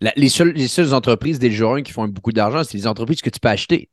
[0.00, 2.86] les, seules, les seules entreprises dès le jour 1 qui font beaucoup d'argent, c'est les
[2.86, 3.90] entreprises que tu peux acheter.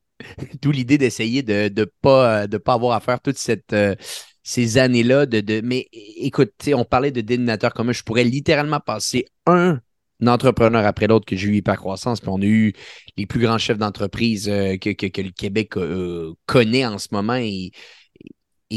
[0.62, 3.74] D'où l'idée d'essayer de ne pas avoir à faire toute cette.
[3.74, 3.96] Euh,
[4.44, 5.62] ces années-là de, de.
[5.64, 7.92] Mais écoute, on parlait de dénominateur commun.
[7.92, 9.80] Je pourrais littéralement passer un
[10.26, 12.22] entrepreneur après l'autre que j'ai eu hyper-croissance.
[12.22, 12.74] Puis on a eu
[13.18, 17.72] les plus grands chefs d'entreprise euh, que, le Québec euh, connaît en ce moment et,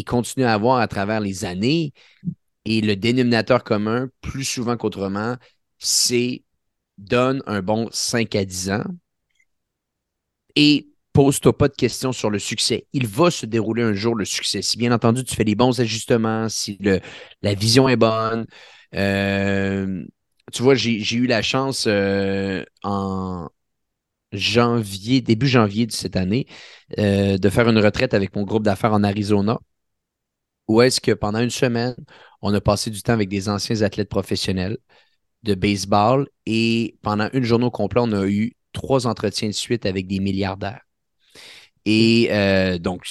[0.07, 1.92] continue à avoir à travers les années.
[2.64, 5.36] Et le dénominateur commun, plus souvent qu'autrement,
[5.78, 6.42] c'est
[6.97, 8.84] donne un bon 5 à 10 ans
[10.57, 12.87] et pose-toi pas de questions sur le succès.
[12.93, 14.62] Il va se dérouler un jour le succès.
[14.62, 16.79] Si bien entendu, tu fais les bons ajustements, si
[17.43, 18.47] la vision est bonne,
[18.95, 20.05] euh,
[20.53, 23.49] tu vois, j'ai eu la chance euh, en
[24.33, 26.47] janvier, début janvier de cette année,
[26.99, 29.59] euh, de faire une retraite avec mon groupe d'affaires en Arizona,
[30.69, 31.95] où est-ce que pendant une semaine,
[32.43, 34.79] on a passé du temps avec des anciens athlètes professionnels
[35.45, 39.87] de baseball et pendant une journée au complet, on a eu trois entretiens de suite
[39.87, 40.83] avec des milliardaires.
[41.85, 43.07] Et euh, donc,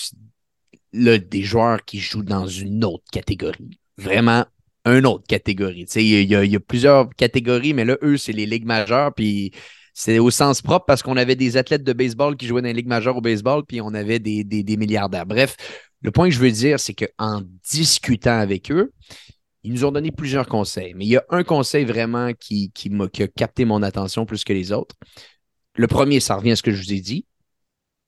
[0.93, 3.80] là, des joueurs qui jouent dans une autre catégorie.
[3.97, 4.45] Vraiment
[4.86, 5.86] une autre catégorie.
[5.95, 9.13] Il y, a, y, a plusieurs catégories, mais là, eux, c'est les ligues majeures.
[9.13, 9.51] Puis
[9.93, 12.74] c'est au sens propre parce qu'on avait des athlètes de baseball qui jouaient dans les
[12.74, 15.26] ligues majeures au baseball, puis on avait des, des, milliardaires.
[15.26, 15.55] Bref,
[16.01, 18.91] le point que je veux dire, c'est qu'en discutant avec eux,
[19.63, 20.93] ils nous ont donné plusieurs conseils.
[20.95, 24.43] Mais il y a un conseil vraiment qui, qui, qui a capté mon attention plus
[24.43, 24.95] que les autres.
[25.76, 27.26] Le premier, ça revient à ce que je vous ai dit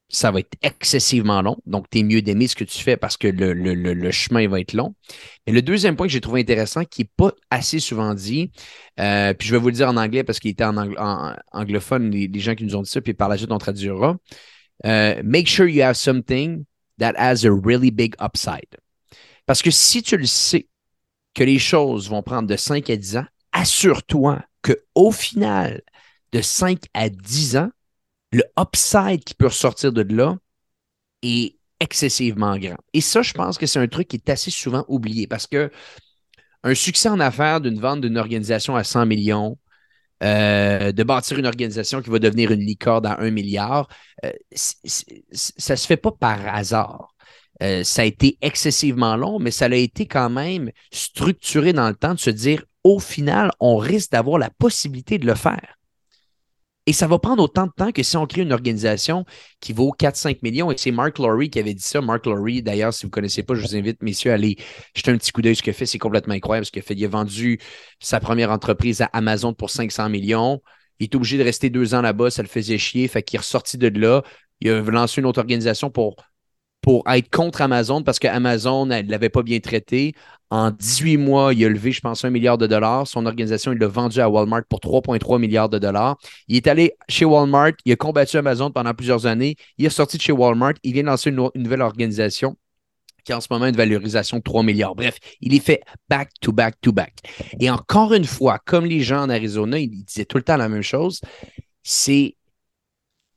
[0.08, 1.58] ça va être excessivement long.
[1.66, 4.74] Donc, tu es mieux d'aimer ce que tu fais parce que le, chemin va être
[4.74, 4.96] long.
[5.48, 8.52] Et le deuxième point que j'ai trouvé intéressant, qui n'est pas assez souvent dit,
[9.00, 12.40] euh, puis je vais vous le dire en anglais parce qu'il était en, anglophone, les,
[12.40, 14.18] gens qui nous ont dit ça, puis par la suite, on traduira.
[14.86, 16.66] Euh, make sure you have something
[17.00, 18.78] that has a really big upside.
[19.46, 20.68] Parce que si tu le sais
[21.34, 25.82] que les choses vont prendre de 5 à 10 ans, assure-toi qu'au final,
[26.32, 27.70] de 5 à 10 ans,
[28.36, 30.38] le upside qui peut ressortir de là
[31.22, 32.78] est excessivement grand.
[32.94, 35.72] Et ça, je pense que c'est un truc qui est assez souvent oublié parce que
[36.64, 39.58] un succès en affaires d'une vente d'une organisation à 100 millions,
[40.24, 43.88] euh, de bâtir une organisation qui va devenir une licorne à 1 milliard,
[44.26, 47.16] euh, ça ne se fait pas par hasard.
[47.64, 51.96] Euh, ça a été excessivement long, mais ça a été quand même structuré dans le
[51.96, 55.75] temps de se dire, au final, on risque d'avoir la possibilité de le faire.
[56.88, 59.26] Et ça va prendre autant de temps que si on crée une organisation
[59.60, 60.72] qui vaut 4-5 millions.
[60.72, 62.00] Et c'est Mark Laurie qui avait dit ça.
[62.00, 64.58] Mark Laurie, d'ailleurs, si vous ne connaissez pas, je vous invite, messieurs, à aller
[64.96, 65.56] jeter un petit coup d'œil.
[65.56, 66.66] Ce qu'il fait, c'est complètement incroyable.
[66.66, 67.60] Ce qu'il fait, il a vendu
[68.00, 70.62] sa première entreprise à Amazon pour 500 millions.
[71.00, 72.30] Il est obligé de rester deux ans là-bas.
[72.30, 73.08] Ça le faisait chier.
[73.08, 74.22] Fait qu'il est ressorti de là.
[74.62, 76.18] Il a lancé une autre organisation pour
[76.86, 80.14] pour être contre Amazon parce qu'Amazon ne l'avait pas bien traité.
[80.52, 83.08] En 18 mois, il a levé, je pense, un milliard de dollars.
[83.08, 86.16] Son organisation, il l'a vendu à Walmart pour 3,3 milliards de dollars.
[86.48, 89.56] Il est allé chez Walmart, il a combattu Amazon pendant plusieurs années.
[89.80, 92.56] Il est sorti de chez Walmart, il vient de lancer une, nouvelle organisation
[93.24, 94.94] qui a en ce moment une valorisation de 3 milliards.
[94.94, 97.16] Bref, il est fait back to back to back.
[97.60, 100.70] Et encore une fois, comme les gens en Arizona, ils disaient tout le temps la
[100.70, 101.20] même chose,
[101.82, 102.36] c'est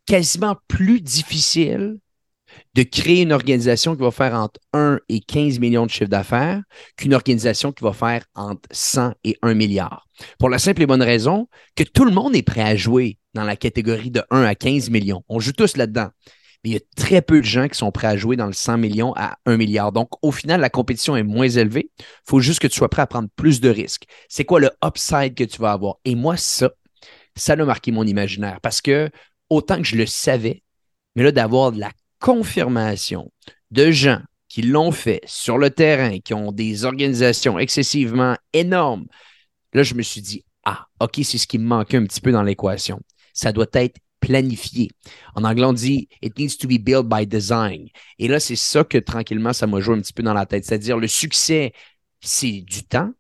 [0.04, 1.96] quasiment plus difficile
[2.74, 6.62] de créer une organisation qui va faire entre 1 et 15 millions de chiffre d'affaires
[6.96, 10.06] qu'une organisation qui va faire entre 100 et 1 milliard.
[10.38, 13.44] Pour la simple et bonne raison que tout le monde est prêt à jouer dans
[13.44, 15.22] la catégorie de 1 à 15 millions.
[15.28, 16.08] On joue tous là-dedans.
[16.64, 18.52] Mais il y a très peu de gens qui sont prêts à jouer dans le
[18.52, 19.92] 100 millions à 1 milliard.
[19.92, 21.90] Donc, au final, la compétition est moins élevée.
[21.98, 24.06] Il faut juste que tu sois prêt à prendre plus de risques.
[24.28, 25.98] C'est quoi le upside que tu vas avoir?
[26.04, 26.70] Et moi, ça,
[27.36, 29.08] ça a marqué mon imaginaire parce que
[29.48, 30.64] autant que je le savais,
[31.14, 33.30] mais là, d'avoir de la confirmation
[33.70, 39.06] de gens qui l'ont fait sur le terrain, qui ont des organisations excessivement énormes,
[39.72, 42.32] là, je me suis dit, ah, OK, c'est ce qui me manquait un petit peu
[42.32, 43.00] dans l'équation.
[43.32, 44.90] Ça doit être planifié.
[45.34, 47.88] En anglais, on dit It needs to be built by design.
[48.18, 50.64] Et là, c'est ça que tranquillement, ça m'a joué un petit peu dans la tête.
[50.64, 51.72] C'est-à-dire, le succès,
[52.20, 53.12] c'est du temps,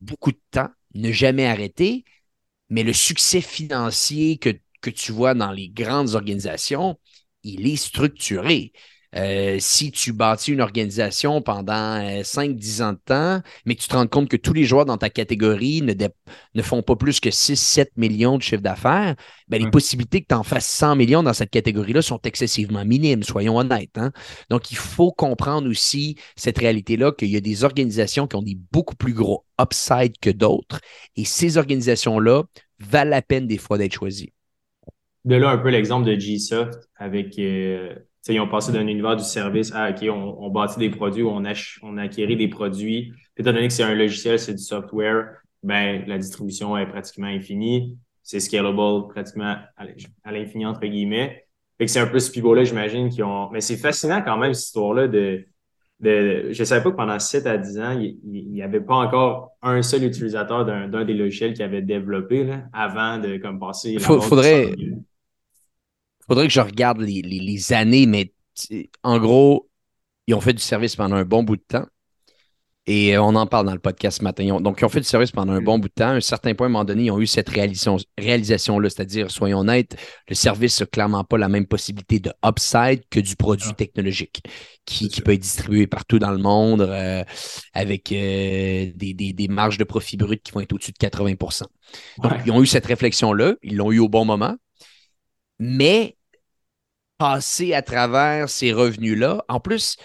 [0.00, 2.04] beaucoup de temps, ne jamais arrêter,
[2.70, 6.98] mais le succès financier que, que tu vois dans les grandes organisations,
[7.46, 8.72] il est structuré.
[9.14, 13.88] Euh, si tu bâtis une organisation pendant 5-10 euh, ans de temps, mais que tu
[13.88, 15.94] te rends compte que tous les joueurs dans ta catégorie ne,
[16.54, 19.14] ne font pas plus que 6-7 millions de chiffre d'affaires,
[19.48, 23.22] ben, les possibilités que tu en fasses 100 millions dans cette catégorie-là sont excessivement minimes,
[23.22, 23.96] soyons honnêtes.
[23.96, 24.12] Hein.
[24.50, 28.58] Donc, il faut comprendre aussi cette réalité-là qu'il y a des organisations qui ont des
[28.70, 30.80] beaucoup plus gros upside que d'autres,
[31.16, 32.42] et ces organisations-là
[32.80, 34.32] valent la peine des fois d'être choisies
[35.26, 37.94] de là un peu l'exemple de Gsoft avec euh,
[38.28, 41.42] ils ont passé d'un univers du service à OK, on, on bâtit des produits on,
[41.82, 43.12] on acquérit des produits.
[43.36, 45.28] Étant donné que c'est un logiciel, c'est du software,
[45.62, 47.96] ben la distribution est pratiquement infinie.
[48.22, 51.44] C'est scalable pratiquement à l'infini, entre guillemets.
[51.78, 53.50] Fait que c'est un peu ce pivot-là, j'imagine, qui ont.
[53.52, 55.44] Mais c'est fascinant quand même, cette histoire-là de.
[56.00, 56.48] de...
[56.50, 59.82] Je savais pas que pendant 7 à 10 ans, il n'y avait pas encore un
[59.82, 63.92] seul utilisateur d'un des logiciels qui avait développé là, avant de comme passer.
[63.92, 64.72] Il faudrait
[66.28, 68.32] faudrait que je regarde les, années, mais
[69.02, 69.68] en gros,
[70.26, 71.86] ils ont fait du service pendant un bon bout de temps.
[72.88, 74.60] Et on en parle dans le podcast ce matin.
[74.60, 76.10] donc, ils ont fait du service pendant un bon bout de temps.
[76.10, 78.88] À un certain point, à un moment donné, ils ont eu cette réalisation-là.
[78.88, 79.96] C'est-à-dire, soyons honnêtes,
[80.28, 83.74] le service n'a clairement pas la même possibilité de upside que du produit ah.
[83.74, 84.40] technologique
[84.84, 87.24] qui, peut être distribué partout dans le monde euh,
[87.72, 91.62] avec euh, des, marges de profit brut qui vont être au-dessus de 80%
[92.22, 93.54] Donc, ils ont eu cette réflexion-là.
[93.64, 94.54] Ils l'ont eu au bon moment.
[95.58, 96.16] Mais
[97.18, 99.44] passer à travers ces revenus-là.
[99.48, 99.96] En plus,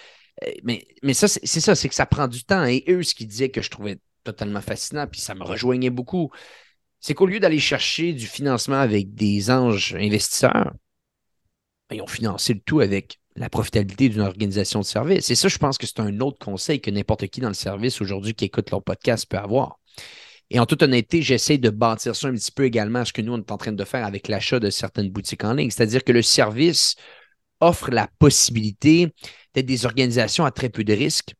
[0.44, 2.64] euh, mais, mais ça, c'est ça, c'est que ça prend du temps.
[2.64, 6.30] Et eux, ce qu'ils disaient que je trouvais totalement fascinant, puis ça me rejoignait beaucoup,
[7.00, 10.72] c'est qu'au lieu d'aller chercher du financement avec des anges investisseurs,
[11.90, 15.30] ben, ils ont financé le tout avec la profitabilité d'une organisation de service.
[15.30, 18.00] Et ça, je pense que c'est un autre conseil que n'importe qui dans le service
[18.00, 19.80] aujourd'hui qui écoute leur podcast peut avoir.
[20.54, 23.22] Et en toute honnêteté, j'essaie de bâtir ça un petit peu également à ce que
[23.22, 25.70] nous, on est en train de faire avec l'achat de certaines boutiques en ligne.
[25.70, 26.94] C'est-à-dire que le service
[27.60, 29.08] offre la possibilité
[29.54, 31.34] d'être des organisations à très peu de risques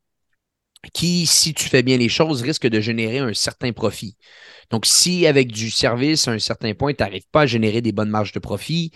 [0.94, 4.16] qui, si tu fais bien les choses, risquent de générer un certain profit.
[4.70, 7.92] Donc, si avec du service, à un certain point, tu n'arrives pas à générer des
[7.92, 8.92] bonnes marges de profit,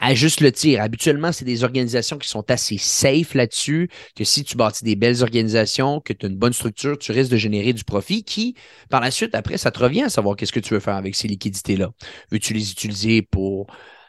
[0.00, 0.80] Ajuste le tir.
[0.80, 5.22] Habituellement, c'est des organisations qui sont assez safe là-dessus, que si tu bâtis des belles
[5.22, 8.54] organisations, que tu as une bonne structure, tu risques de générer du profit qui,
[8.90, 11.14] par la suite, après, ça te revient à savoir qu'est-ce que tu veux faire avec
[11.14, 11.90] ces liquidités-là.
[12.30, 13.66] Veux-tu les utiliser pour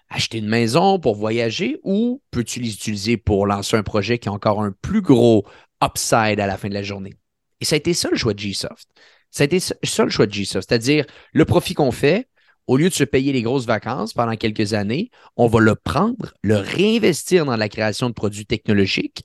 [0.09, 4.31] acheter une maison, pour voyager, ou peux-tu les utiliser pour lancer un projet qui a
[4.31, 5.45] encore un plus gros
[5.83, 7.15] upside à la fin de la journée?
[7.61, 8.87] Et ça a été ça le choix de Gsoft.
[9.31, 12.27] Ça a été ça le choix de Gsoft, c'est-à-dire le profit qu'on fait,
[12.69, 16.35] au lieu de se payer les grosses vacances pendant quelques années, on va le prendre,
[16.43, 19.23] le réinvestir dans la création de produits technologiques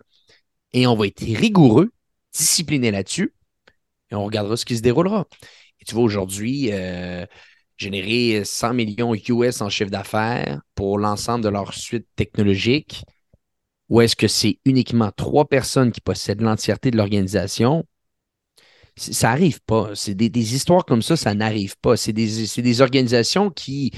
[0.72, 1.92] et on va être rigoureux,
[2.32, 3.34] discipliné là-dessus
[4.10, 5.26] et on regardera ce qui se déroulera.
[5.78, 7.26] Et tu vois, aujourd'hui, euh,
[7.76, 13.04] générer 100 millions US en chiffre d'affaires pour l'ensemble de leur suite technologique,
[13.90, 17.84] ou est-ce que c'est uniquement trois personnes qui possèdent l'entièreté de l'organisation?
[18.96, 19.90] Ça n'arrive pas.
[19.94, 21.96] C'est des, histoires comme ça, ça n'arrive pas.
[21.96, 23.92] C'est des, organisations qui,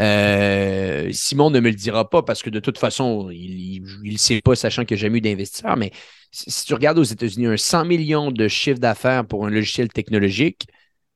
[0.00, 4.40] euh, Simon ne me le dira pas parce que de toute façon, il ne sait
[4.40, 5.90] pas, sachant qu'il n'y a jamais eu d'investisseur, mais
[6.30, 10.66] si, tu regardes aux États-Unis, un 100 millions de chiffre d'affaires pour un logiciel technologique,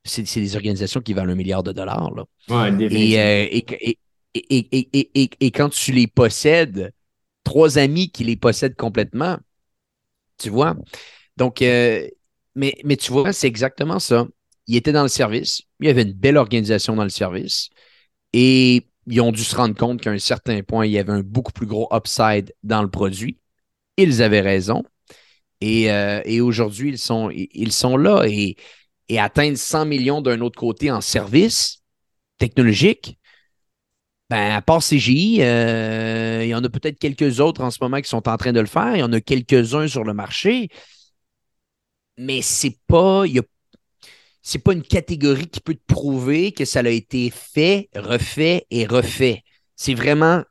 [0.03, 2.11] c'est des organisations qui valent un milliard de dollars.
[2.15, 2.23] Là.
[2.49, 3.57] Ouais, et,
[3.87, 3.97] et,
[4.33, 6.91] et, et, quand tu les possèdes,
[7.43, 9.37] trois amis qui les possèdent complètement.
[10.37, 10.75] Tu vois?
[11.37, 12.07] Donc, euh,
[12.55, 14.27] mais, mais tu vois, c'est exactement ça.
[14.67, 17.69] Il était dans le service, il y avait une belle organisation dans le service
[18.33, 21.21] et ils ont dû se rendre compte qu'à un certain point, il y avait un
[21.21, 23.39] beaucoup plus gros upside dans le produit.
[23.97, 24.83] Ils avaient raison.
[25.61, 28.55] Et, euh, aujourd'hui, ils sont, ils sont là et,
[29.09, 31.81] et atteindre 100 millions d'un autre côté en service
[32.37, 33.19] technologique,
[34.31, 37.99] ben, à part CGI, euh, il y en a peut-être quelques autres en ce moment
[37.99, 38.95] qui sont en train de le faire.
[38.95, 40.69] Il y en a quelques-uns sur le marché.
[42.21, 43.23] Mais c'est pas,
[44.43, 48.85] c'est pas une catégorie qui peut te prouver que ça a été fait, refait et
[48.85, 49.43] refait.
[49.75, 50.43] C'est vraiment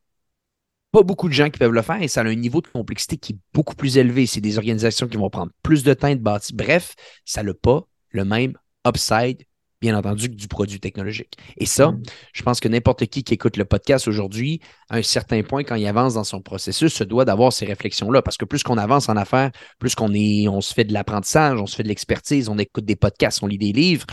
[0.91, 3.17] pas beaucoup de gens qui peuvent le faire et ça a un niveau de complexité
[3.19, 4.27] qui est beaucoup plus élevé.
[4.27, 6.57] C'est des organisations qui vont prendre plus de temps de bâtir.
[6.57, 8.55] Bref, ça n'a pas le même
[8.85, 9.45] upside
[9.81, 11.37] bien entendu, du produit technologique.
[11.57, 12.03] Et ça, mm.
[12.33, 14.61] je pense que n'importe qui qui écoute le podcast aujourd'hui,
[14.91, 18.23] à un certain point, quand il avance dans son processus, se doit d'avoir ces réflexions-là.
[18.23, 21.61] Parce que plus qu'on avance en affaires, plus qu'on est, on se fait de l'apprentissage,
[21.61, 24.07] on se fait de l'expertise, on écoute des podcasts, on lit des livres.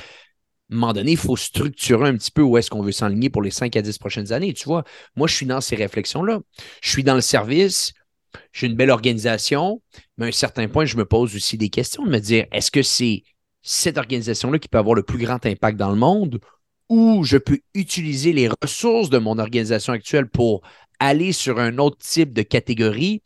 [0.70, 3.30] À un moment donné, il faut structurer un petit peu où est-ce qu'on veut s'enligner
[3.30, 4.54] pour les 5 à 10 prochaines années.
[4.54, 4.84] Tu vois,
[5.16, 6.40] moi, je suis dans ces réflexions-là.
[6.82, 7.94] Je suis dans le service,
[8.54, 9.82] j'ai une belle organisation,
[10.18, 12.72] mais à un certain point, je me pose aussi des questions de me dire, est-ce
[12.72, 13.24] que c'est
[13.68, 16.40] cette organisation-là qui peut avoir le plus grand impact dans le monde,
[16.90, 20.62] ou je peux utiliser les ressources de mon organisation actuelle pour
[21.00, 23.22] aller sur un autre type de catégorie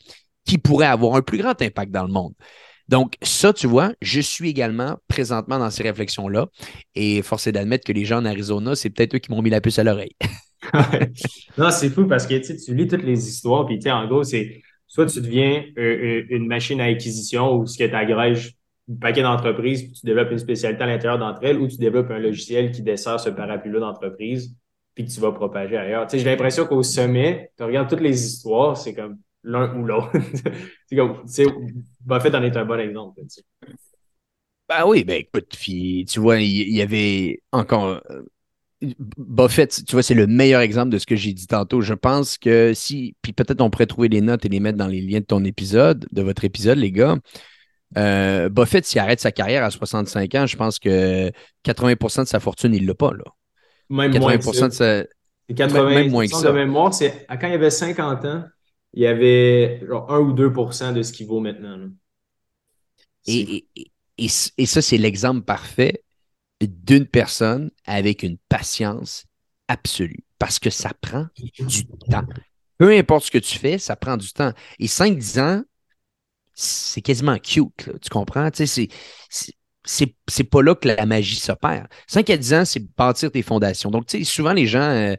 [0.46, 2.34] qui pourrait avoir un plus grand impact dans le monde.
[2.88, 6.48] Donc, ça, tu vois, je suis également présentement dans ces réflexions-là.
[6.96, 9.52] Et force est d'admettre que les gens en Arizona, c'est peut-être eux qui m'ont mis
[9.52, 10.16] la puce à l'oreille.
[11.58, 15.06] non, c'est fou parce que tu lis toutes les histoires, puis en gros, c'est soit
[15.06, 18.56] tu deviens euh, euh, une machine à acquisition ou ce que tu agrèges
[18.92, 22.12] un paquet d'entreprises, puis tu développes une spécialité à l'intérieur d'entre elles, ou tu développes
[22.12, 24.56] un logiciel qui dessert ce parapluie-là d'entreprise,
[24.96, 26.06] puis que tu vas propager ailleurs.
[26.08, 29.86] Tu sais, j'ai l'impression qu'au sommet, tu regardes toutes les histoires, c'est comme l'un ou
[29.86, 30.12] l'autre.
[30.88, 31.46] c'est comme, tu sais,
[32.02, 33.22] Buffett en est un bon exemple.
[34.70, 38.02] Ben oui, ben écoute, tu vois, il y, avait encore.
[38.10, 38.22] Euh,
[39.18, 41.82] Buffett, tu vois, c'est le meilleur exemple de ce que j'ai dit tantôt.
[41.82, 44.88] Je pense que si, puis peut-être on pourrait trouver les notes et les mettre dans
[44.88, 47.18] les liens de ton épisode, de votre épisode, les gars.
[47.98, 51.32] Euh, Buffett, s'il arrête sa carrière à 65 ans, je pense que
[51.66, 53.12] 80% de sa fortune, il ne l'a pas.
[53.12, 53.26] Là.
[53.90, 55.04] Même 80 moins de sa.
[55.54, 56.52] 80 même moins que ça.
[56.52, 58.44] de mémoire, c'est quand il avait 50 ans,
[58.94, 61.90] il y avait genre 1 ou 2% de ce qu'il vaut maintenant.
[63.28, 66.04] Et, et, et, ça, c'est l'exemple parfait
[66.62, 69.26] d'une personne avec une patience
[69.68, 70.24] absolue.
[70.40, 72.26] Parce que ça prend du temps.
[72.78, 74.54] Peu importe ce que tu fais, ça prend du temps.
[74.80, 75.64] Et 5-10 ans,
[76.62, 78.50] c'est quasiment cute, tu comprends?
[78.54, 78.88] C'est,
[79.84, 81.88] c'est pas là que la magie s'opère.
[82.08, 83.90] 5 à 10 ans, c'est bâtir tes fondations.
[83.90, 85.16] Donc, souvent, les gens euh,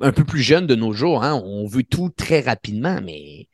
[0.00, 3.48] un peu plus jeunes de nos jours, hein, on veut tout très rapidement, mais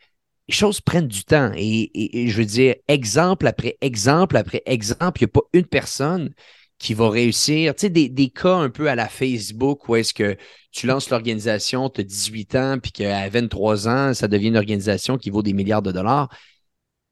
[0.48, 1.52] les choses prennent du temps.
[1.56, 6.30] Et, je veux dire, exemple après exemple après exemple, il n'y a pas une personne
[6.78, 7.74] qui va réussir.
[7.74, 10.36] Tu sais, des, des, cas un peu à la Facebook où est-ce que
[10.72, 15.16] tu lances l'organisation, tu as 18 ans, puis qu'à 23 ans, ça devient une organisation
[15.16, 16.28] qui vaut des milliards de dollars.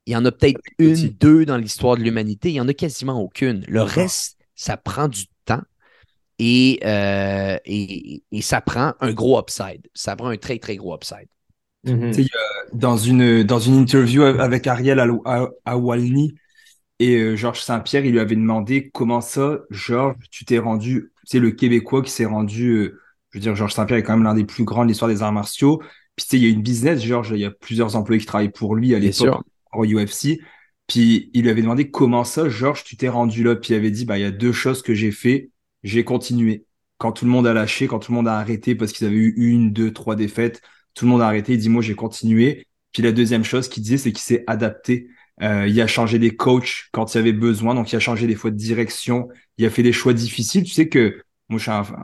[0.07, 2.51] Il y en a peut-être une, deux dans l'histoire de l'humanité.
[2.51, 3.65] Il n'y en a quasiment aucune.
[3.69, 5.63] Le reste, ça prend du temps
[6.39, 9.89] et, euh, et, et, ça prend un gros upside.
[9.95, 11.29] Ça prend un très, très gros upside.
[11.87, 12.29] Mm-hmm.
[12.73, 15.03] dans, une, dans une interview avec Ariel
[15.67, 16.35] Awalny,
[16.99, 21.41] et euh, Georges Saint-Pierre, il lui avait demandé comment ça, Georges, tu t'es rendu, c'est
[21.41, 24.35] le Québécois qui s'est rendu, euh, je veux dire, Georges Saint-Pierre est quand même l'un
[24.35, 25.79] des plus grands de l'histoire des arts martiaux.
[26.17, 28.27] Puis tu sais, il y a une business, Georges, il y a plusieurs employés qui
[28.27, 29.43] travaillent pour lui à l'époque
[29.73, 30.39] au UFC.
[30.87, 33.57] Puis il lui avait demandé comment ça, Georges, tu t'es rendu là?
[33.57, 35.51] Puis il avait dit, bah, il y a deux choses que j'ai fait.
[35.83, 36.67] J'ai continué.
[36.99, 39.17] Quand tout le monde a lâché, quand tout le monde a arrêté parce qu'ils avaient
[39.17, 40.63] eu une, deux, trois défaites,
[40.95, 41.55] tout le monde a arrêté.
[41.55, 42.67] Il dit, moi, j'ai continué.
[42.93, 45.09] Puis la deuxième chose qu'il disait, c'est qu'il s'est adapté.
[45.43, 48.27] Euh, il a changé des coachs quand il y avait besoin, donc il a changé
[48.27, 49.29] des fois de direction.
[49.59, 50.65] Il a fait des choix difficiles.
[50.65, 51.61] Tu sais que moi,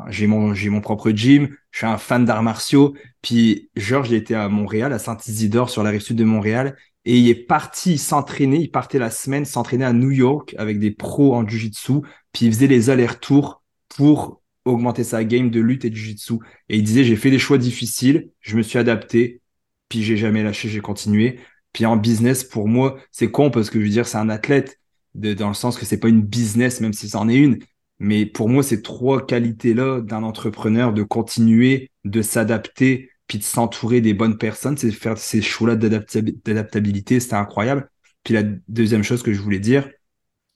[0.09, 2.95] j'ai mon, mon propre gym, je suis un fan d'arts martiaux.
[3.23, 7.19] Puis Georges, il était à Montréal, à Saint-Isidore, sur la rive sud de Montréal, et
[7.19, 8.59] il est parti s'entraîner.
[8.59, 12.03] Il partait la semaine s'entraîner à New York avec des pros en jiu-jitsu.
[12.33, 16.35] Puis il faisait les allers-retours pour augmenter sa game de lutte et de jiu-jitsu.
[16.69, 19.41] Et il disait, j'ai fait des choix difficiles, je me suis adapté,
[19.89, 21.41] puis j'ai jamais lâché, j'ai continué.
[21.73, 24.81] Puis en business, pour moi, c'est con parce que je veux dire, c'est un athlète
[25.15, 27.59] dans le sens que c'est pas une business, même si c'en est une.
[27.99, 34.01] Mais pour moi, ces trois qualités-là d'un entrepreneur, de continuer, de s'adapter, puis de s'entourer
[34.01, 37.89] des bonnes personnes, c'est faire ces choix-là d'adaptabilité, c'était incroyable.
[38.25, 39.89] Puis la deuxième chose que je voulais dire,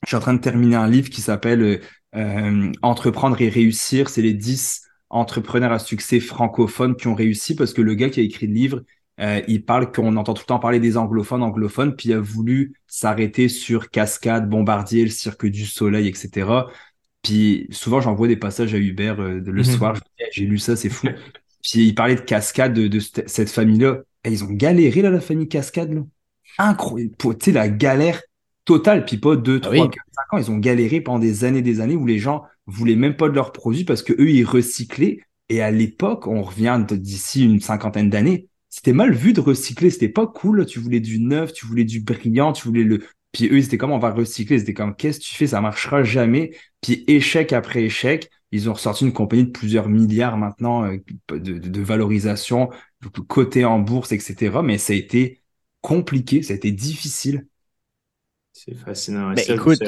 [0.03, 1.81] je suis en train de terminer un livre qui s'appelle
[2.15, 4.09] euh, Entreprendre et réussir.
[4.09, 8.21] C'est les 10 entrepreneurs à succès francophones qui ont réussi parce que le gars qui
[8.21, 8.83] a écrit le livre,
[9.21, 12.21] Euh, il parle qu'on entend tout le temps parler des anglophones, anglophones, puis il a
[12.21, 16.69] voulu s'arrêter sur Cascade, Bombardier, le Cirque du Soleil, etc.
[17.23, 19.65] Puis souvent, j'envoie des passages à Hubert euh, le Mhm.
[19.65, 19.97] soir.
[20.33, 21.07] J'ai lu ça, c'est fou.
[21.63, 23.99] puis il parlait de Cascade, de, de cette famille-là.
[24.25, 26.03] Et ils ont galéré, là, la famille Cascade, là.
[26.59, 27.15] Incroyable.
[27.19, 28.21] Tu sais, la galère
[28.65, 29.05] totale.
[29.05, 29.91] Puis pas 2, Ah 3, oui.
[29.91, 30.39] 4, 5 ans.
[30.39, 33.35] Ils ont galéré pendant des années, des années où les gens voulaient même pas de
[33.35, 35.21] leurs produits parce que eux, ils recyclaient.
[35.51, 39.89] Et à l'époque, on revient d'ici une cinquantaine d'années, c'était mal vu de recycler.
[39.89, 40.67] C'était pas cool.
[40.67, 43.05] Tu voulais du neuf, tu voulais du brillant, tu voulais le.
[43.31, 44.59] Puis eux, c'était comme on va recycler.
[44.59, 45.47] C'était comme qu'est-ce que tu fais?
[45.47, 46.57] Ça marchera jamais.
[46.81, 50.97] Puis échec après échec, ils ont ressorti une compagnie de plusieurs milliards maintenant euh,
[51.31, 52.69] de, de- de valorisation,
[53.29, 54.61] cotée en bourse, etc.
[54.65, 55.41] Mais ça a été
[55.81, 57.47] compliqué, ça a été difficile.
[58.53, 59.35] C'est fascinant.
[59.35, 59.79] Ben, du écoute,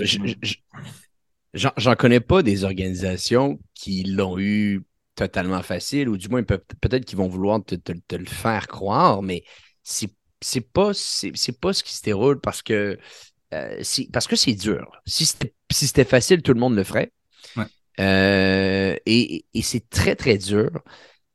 [1.55, 4.83] j'en connais pas des organisations qui l'ont eu
[5.17, 8.69] totalement facile, ou du moins peut- peut-être qu'ils vont vouloir te, te- te le faire
[8.69, 9.45] croire, mais
[9.85, 10.11] c'est
[10.43, 12.99] c'est pas c'est pas ce qui se déroule parce que
[13.55, 14.91] euh, c'est parce que c'est dur.
[15.07, 17.13] Si c'était si facile, tout le monde le ferait.
[17.57, 17.65] Ouais.
[18.01, 20.71] Euh, et et c'est très très dur.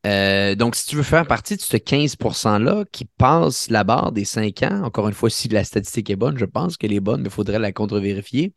[0.07, 4.25] Euh, donc, si tu veux faire partie de ce 15%-là qui passe la barre des
[4.25, 7.21] 5 ans, encore une fois, si la statistique est bonne, je pense qu'elle est bonne,
[7.21, 8.53] mais il faudrait la contre-vérifier.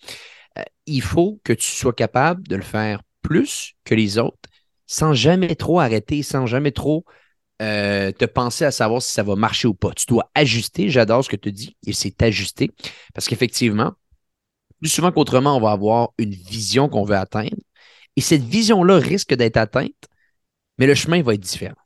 [0.87, 4.39] il faut que tu sois capable de le faire plus que les autres
[4.87, 7.05] sans jamais trop arrêter, sans jamais trop
[7.63, 9.93] euh, te penser à savoir si ça va marcher ou pas.
[9.93, 12.71] Tu dois ajuster, j'adore ce que tu dis, et c'est ajuster,
[13.15, 13.93] parce qu'effectivement,
[14.81, 17.57] plus souvent qu'autrement, on va avoir une vision qu'on veut atteindre,
[18.17, 20.09] et cette vision-là risque d'être atteinte,
[20.79, 21.77] mais le chemin va être différent.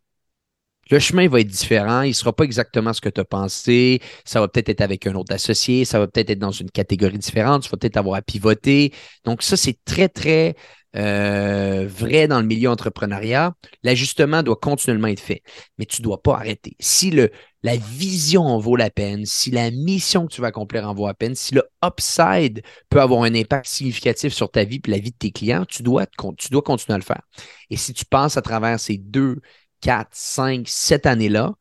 [0.91, 4.01] Le chemin va être différent, il ne sera pas exactement ce que tu as pensé,
[4.25, 7.19] ça va peut-être être avec un autre associé, ça va peut-être être dans une catégorie
[7.19, 8.95] différente, tu vas peut-être avoir à pivoter.
[9.25, 10.55] Donc ça, c'est très, très
[10.97, 13.55] euh, vrai dans le milieu entrepreneuriat.
[13.83, 15.43] L'ajustement doit continuellement être fait,
[15.79, 16.77] mais tu ne dois pas arrêter.
[16.81, 17.31] Si le,
[17.63, 21.07] la vision en vaut la peine, si la mission que tu vas accomplir en vaut
[21.07, 24.99] la peine, si le upside peut avoir un impact significatif sur ta vie et la
[24.99, 27.23] vie de tes clients, tu dois, tu dois continuer à le faire.
[27.71, 29.41] Et si tu passes à travers ces deux,
[29.81, 31.55] quatre, cinq, sept années-là,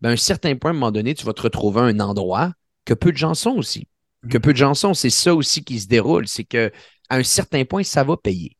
[0.00, 2.00] ben, à un certain point, à un moment donné, tu vas te retrouver à un
[2.00, 2.52] endroit
[2.84, 3.86] que peu de gens sont aussi.
[4.28, 4.94] Que peu de gens sont.
[4.94, 6.26] C'est ça aussi qui se déroule.
[6.28, 6.70] C'est que
[7.08, 8.56] à un certain point, ça va payer.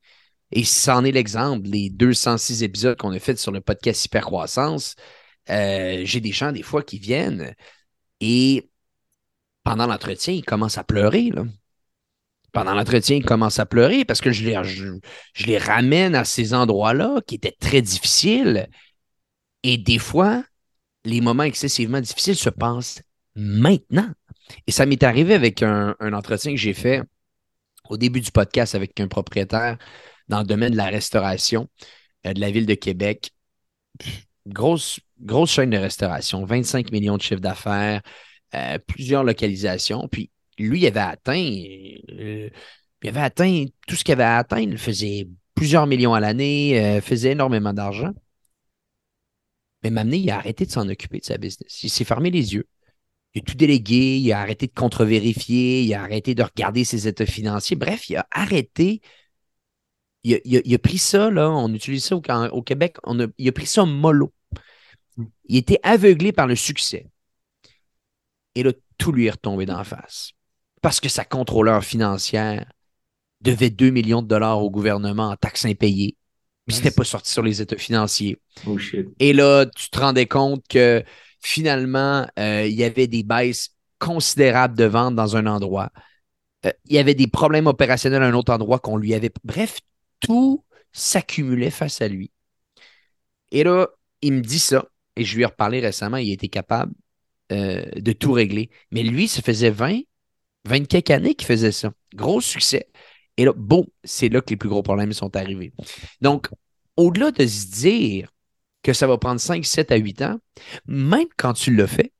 [0.52, 4.96] Et c'en est l'exemple, les 206 épisodes qu'on a fait sur le podcast Hypercroissance,
[5.48, 7.54] euh, j'ai des gens des fois qui viennent
[8.20, 8.70] et
[9.62, 11.30] pendant l'entretien, ils commencent à pleurer.
[12.52, 16.54] Pendant l'entretien, ils commencent à pleurer parce que je les, je, les ramène à ces
[16.54, 18.68] endroits-là qui étaient très difficiles.
[19.62, 20.42] Et des fois,
[21.04, 23.02] les moments excessivement difficiles se passent
[23.36, 24.10] maintenant.
[24.66, 27.02] Et ça m'est arrivé avec un entretien que j'ai fait
[27.88, 29.76] au début du podcast avec un propriétaire
[30.30, 31.68] dans le domaine de la restauration
[32.26, 33.32] euh, de la ville de Québec.
[34.46, 38.00] Grosse, grosse chaîne de restauration, 25 millions de chiffres d'affaires,
[38.54, 40.08] euh, plusieurs localisations.
[40.08, 41.52] Puis lui, il avait atteint,
[42.10, 42.48] euh,
[43.02, 44.72] il avait atteint tout ce qu'il avait à atteindre.
[44.72, 48.12] Il faisait plusieurs millions à l'année, faisait énormément d'argent.
[49.82, 51.82] Mais m'amener, il a arrêté de s'en occuper de sa business.
[51.82, 52.66] Il s'est fermé les yeux.
[53.34, 57.08] Il a tout délégué, il a arrêté de contre-vérifier, il a arrêté de regarder ses
[57.08, 57.76] états financiers.
[57.76, 59.00] Bref, il a arrêté.
[60.22, 62.96] Il a, il a- il a pris ça, là, on utilise ça au, au Québec,
[63.04, 64.32] on a- il a pris ça mollo.
[65.48, 67.06] Il était aveuglé par le succès.
[68.54, 70.32] Et là, tout lui est retombé d'en face.
[70.82, 72.70] Parce que sa contrôleur financière
[73.40, 76.16] devait 2 millions de dollars au gouvernement en taxes impayées.
[76.66, 78.38] Puis c'était pas sorti sur les états financiers.
[78.66, 79.08] Oh shit.
[79.18, 81.02] Et là, tu te rendais compte que
[81.40, 85.90] finalement, euh, il y avait des baisses considérables de ventes dans un endroit.
[86.66, 89.32] Euh, il y avait des problèmes opérationnels à un autre endroit qu'on lui avait.
[89.44, 89.80] Bref,
[90.20, 92.30] tout s'accumulait face à lui.
[93.50, 93.88] Et là,
[94.22, 96.92] il me dit ça, et je lui ai reparlé récemment, il était capable
[97.52, 98.70] euh, de tout régler.
[98.90, 100.00] Mais lui, ça faisait 20,
[100.66, 101.92] 20 quelques années qu'il faisait ça.
[102.14, 102.88] Gros succès.
[103.36, 105.72] Et là, bon, c'est là que les plus gros problèmes sont arrivés.
[106.20, 106.48] Donc,
[106.96, 108.30] au-delà de se dire
[108.82, 110.40] que ça va prendre 5, 7 à 8 ans,
[110.86, 112.12] même quand tu le fais,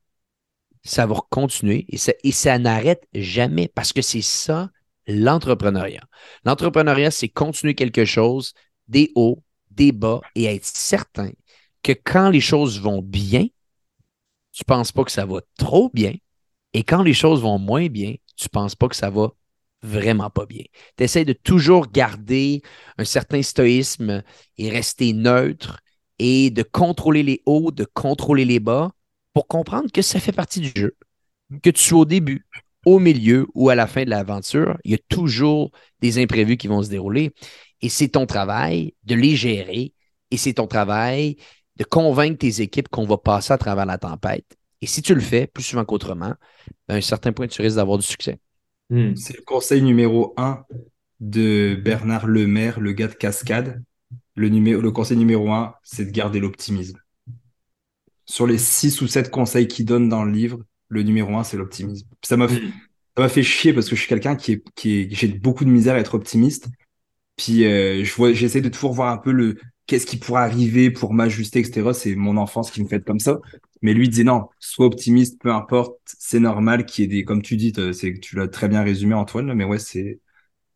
[0.82, 4.70] ça va continuer et ça, et ça n'arrête jamais parce que c'est ça
[5.06, 6.04] l'entrepreneuriat.
[6.44, 8.54] L'entrepreneuriat, c'est continuer quelque chose,
[8.88, 11.30] des hauts, des bas et être certain
[11.82, 13.46] que quand les choses vont bien,
[14.52, 16.14] tu ne penses pas que ça va trop bien
[16.72, 19.32] et quand les choses vont moins bien, tu ne penses pas que ça va
[19.82, 20.64] vraiment pas bien.
[20.96, 22.62] Tu essaies de toujours garder
[22.98, 24.22] un certain stoïsme
[24.58, 25.80] et rester neutre
[26.18, 28.92] et de contrôler les hauts, de contrôler les bas
[29.32, 30.96] pour comprendre que ça fait partie du jeu.
[31.62, 32.46] Que tu sois au début,
[32.86, 35.70] au milieu ou à la fin de l'aventure, il y a toujours
[36.00, 37.32] des imprévus qui vont se dérouler.
[37.82, 39.92] Et c'est ton travail de les gérer
[40.30, 41.36] et c'est ton travail
[41.76, 44.56] de convaincre tes équipes qu'on va passer à travers la tempête.
[44.82, 46.34] Et si tu le fais plus souvent qu'autrement,
[46.88, 48.38] à un certain point, tu risques d'avoir du succès.
[48.88, 49.14] Hmm.
[49.14, 50.64] C'est le conseil numéro un
[51.20, 53.82] de Bernard Lemaire, le gars de Cascade.
[54.34, 56.98] Le, le conseil numéro un, c'est de garder l'optimisme.
[58.24, 60.60] Sur les six ou sept conseils qu'il donne dans le livre,
[60.90, 62.08] le numéro un, c'est l'optimisme.
[62.24, 62.62] Ça m'a fait,
[63.16, 65.64] ça m'a fait chier parce que je suis quelqu'un qui est, qui est, j'ai beaucoup
[65.64, 66.68] de misère à être optimiste.
[67.36, 70.90] Puis euh, je vois, j'essaie de toujours voir un peu le qu'est-ce qui pourrait arriver
[70.90, 71.94] pour m'ajuster, etc.
[71.94, 73.40] C'est mon enfance qui me fait comme ça.
[73.82, 77.42] Mais lui disait non, sois optimiste, peu importe, c'est normal qu'il y ait des, comme
[77.42, 80.20] tu dis, c'est tu l'as très bien résumé Antoine, mais ouais, c'est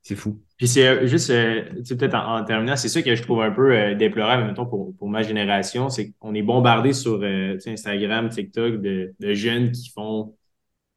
[0.02, 0.43] c'est fou.
[0.56, 3.76] Puis c'est euh, juste, euh, peut-être en, terminant, c'est ça que je trouve un peu
[3.76, 7.22] euh, déplorable, mettons, pour, pour ma génération, c'est qu'on est bombardé sur
[7.66, 10.36] Instagram, TikTok de, de, jeunes qui font,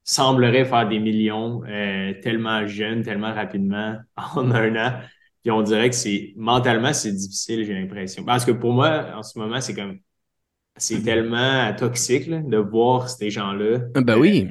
[0.03, 1.61] sembleraient faire des millions
[2.21, 3.97] tellement jeunes, tellement rapidement,
[4.35, 4.99] en un an.
[5.41, 8.23] Puis on dirait que c'est, mentalement, c'est difficile, j'ai l'impression.
[8.23, 9.97] Parce que pour moi, en ce moment, c'est comme,
[10.75, 13.79] c'est tellement toxique de voir ces gens-là.
[13.95, 14.49] Ben oui.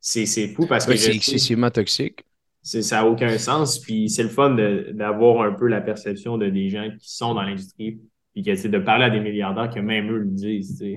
[0.00, 0.96] C'est fou parce que.
[0.96, 2.24] c'est excessivement toxique
[2.64, 3.78] ça n'a aucun sens.
[3.78, 4.56] Puis c'est le fun
[4.92, 8.00] d'avoir un peu la perception de des gens qui sont dans l'industrie
[8.34, 10.84] puis qui de parler à des milliardaires que même eux le disent.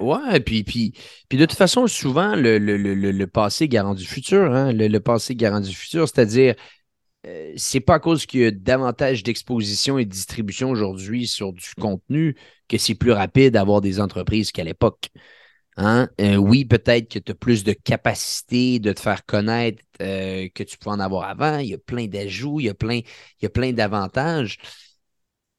[0.00, 0.92] Ouais, puis, puis,
[1.28, 4.52] puis de toute façon, souvent, le, le, le, le passé garant du futur.
[4.52, 4.72] Hein?
[4.72, 6.56] Le, passé garant du futur, c'est-à-dire,
[7.24, 11.52] euh, c'est pas à cause qu'il y a davantage d'exposition et de distribution aujourd'hui sur
[11.52, 12.34] du contenu
[12.68, 15.10] que c'est plus rapide d'avoir des entreprises qu'à l'époque.
[15.76, 16.08] Hein?
[16.20, 20.62] Euh, oui, peut-être que tu as plus de capacité de te faire connaître euh, que
[20.62, 21.58] tu peux en avoir avant.
[21.58, 23.00] Il y a plein d'ajouts, il y a plein,
[23.52, 24.58] plein d'avantages.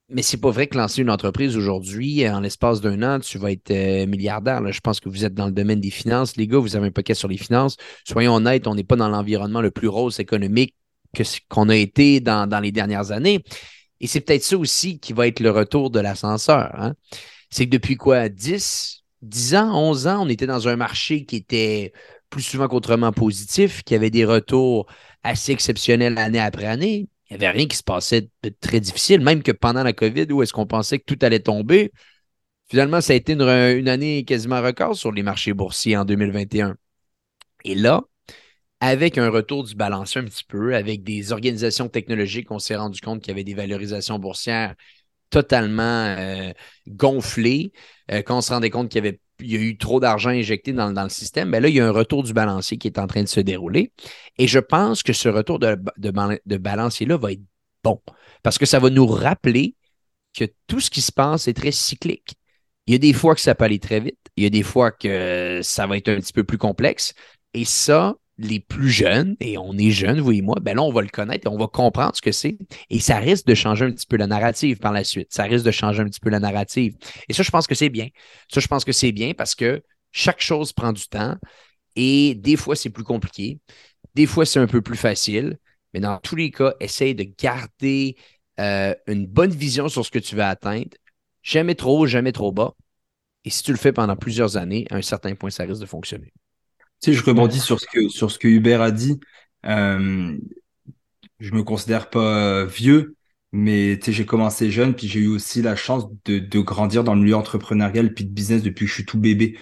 [0.10, 3.52] Mais c'est pas vrai que lancer une entreprise aujourd'hui, en l'espace d'un an, tu vas
[3.52, 4.62] être euh, milliardaire.
[4.72, 6.36] Je pense que vous êtes dans le domaine des finances.
[6.36, 7.78] Les gars, vous avez un paquet sur les finances.
[8.06, 10.76] Soyons honnêtes, on n'est pas dans l'environnement le plus rose économique
[11.16, 13.42] que qu'on a été dans, dans, les dernières années.
[14.02, 16.72] Et c'est peut-être ça aussi qui va être le retour de l'ascenseur.
[16.76, 16.94] Hein?
[17.50, 18.28] C'est que depuis quoi?
[18.28, 21.94] 10, 10 ans, 11 ans, on était dans un marché qui était
[22.30, 24.88] plus souvent qu'autrement positif, qui avait des retours
[25.24, 27.08] assez exceptionnels année après année.
[27.30, 30.28] Il n'y avait rien qui se passait de très difficile, même que pendant la COVID,
[30.32, 31.92] où est-ce qu'on pensait que tout allait tomber,
[32.70, 36.76] finalement, ça a été une, année quasiment record sur les marchés boursiers en 2021.
[37.64, 38.04] Et là,
[38.80, 43.00] avec un retour du balancier un petit peu, avec des organisations technologiques, on s'est rendu
[43.02, 44.76] compte qu'il y avait des valorisations boursières
[45.32, 46.52] totalement euh,
[46.88, 47.72] gonflé.
[48.12, 50.30] Euh, quand on se rendait compte qu'il y avait il y a eu trop d'argent
[50.30, 52.88] injecté dans, le système, mais ben là, il y a un retour du balancier qui
[52.88, 53.92] est en train de se dérouler.
[54.38, 57.42] Et je pense que ce retour de, de, balancier-là va être
[57.84, 58.00] bon
[58.44, 59.76] parce que ça va nous rappeler
[60.38, 62.36] que tout ce qui se passe est très cyclique.
[62.86, 64.64] Il y a des fois que ça peut aller très vite, il y a des
[64.64, 67.14] fois que ça va être un petit peu plus complexe.
[67.54, 70.92] Et ça, les plus jeunes, et on est jeunes, vous et moi, ben là, on
[70.92, 72.58] va le connaître et on va comprendre ce que c'est.
[72.90, 75.28] Et ça risque de changer un petit peu la narrative par la suite.
[75.32, 76.96] Ça risque de changer un petit peu la narrative.
[77.30, 78.08] Et ça, je pense que c'est bien.
[78.52, 81.38] Ça, je pense que c'est bien parce que chaque chose prend du temps
[81.96, 83.60] et des fois, c'est plus compliqué.
[84.16, 85.58] Des fois, c'est un peu plus facile.
[85.94, 88.16] Mais dans tous les cas, essaye de garder
[88.60, 90.92] euh, une bonne vision sur ce que tu veux atteindre.
[91.44, 92.74] Jamais trop haut, jamais trop bas.
[93.46, 95.86] Et si tu le fais pendant plusieurs années, à un certain point, ça risque de
[95.86, 96.32] fonctionner.
[97.02, 99.20] Tu sais, je rebondis sur ce que, sur ce que Hubert a dit.
[99.66, 100.38] Euh,
[101.40, 103.16] je me considère pas vieux,
[103.52, 107.04] mais tu sais, j'ai commencé jeune, puis j'ai eu aussi la chance de, de grandir
[107.04, 109.58] dans le milieu entrepreneurial puis de business depuis que je suis tout bébé.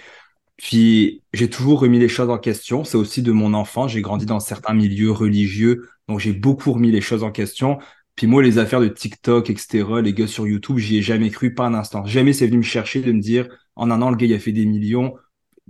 [0.56, 2.84] Puis j'ai toujours remis les choses en question.
[2.84, 3.88] C'est aussi de mon enfant.
[3.88, 7.78] J'ai grandi dans certains milieux religieux, donc j'ai beaucoup remis les choses en question.
[8.16, 11.54] Puis moi, les affaires de TikTok, etc., les gars sur YouTube, j'y ai jamais cru,
[11.54, 12.04] pas un instant.
[12.06, 14.38] Jamais c'est venu me chercher de me dire, en un an, le gars, il a
[14.38, 15.14] fait des millions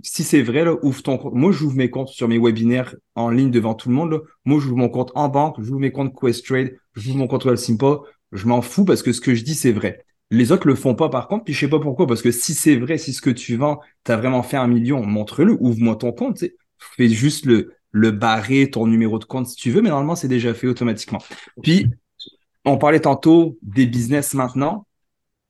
[0.03, 1.33] si c'est vrai, ouvre ton compte.
[1.33, 4.21] Moi, j'ouvre mes comptes sur mes webinaires en ligne devant tout le monde.
[4.45, 8.01] Moi, j'ouvre mon compte en banque, j'ouvre mes comptes Questrade, j'ouvre mon compte Simpa.
[8.31, 10.05] Je m'en fous parce que ce que je dis, c'est vrai.
[10.31, 12.53] Les autres le font pas par contre, puis je sais pas pourquoi, parce que si
[12.53, 15.97] c'est vrai, si ce que tu vends, tu as vraiment fait un million, montre-le, ouvre-moi
[15.97, 16.43] ton compte.
[16.77, 20.29] Fais juste le, le barrer, ton numéro de compte si tu veux, mais normalement, c'est
[20.29, 21.19] déjà fait automatiquement.
[21.61, 21.87] Puis,
[22.63, 24.85] on parlait tantôt des business maintenant.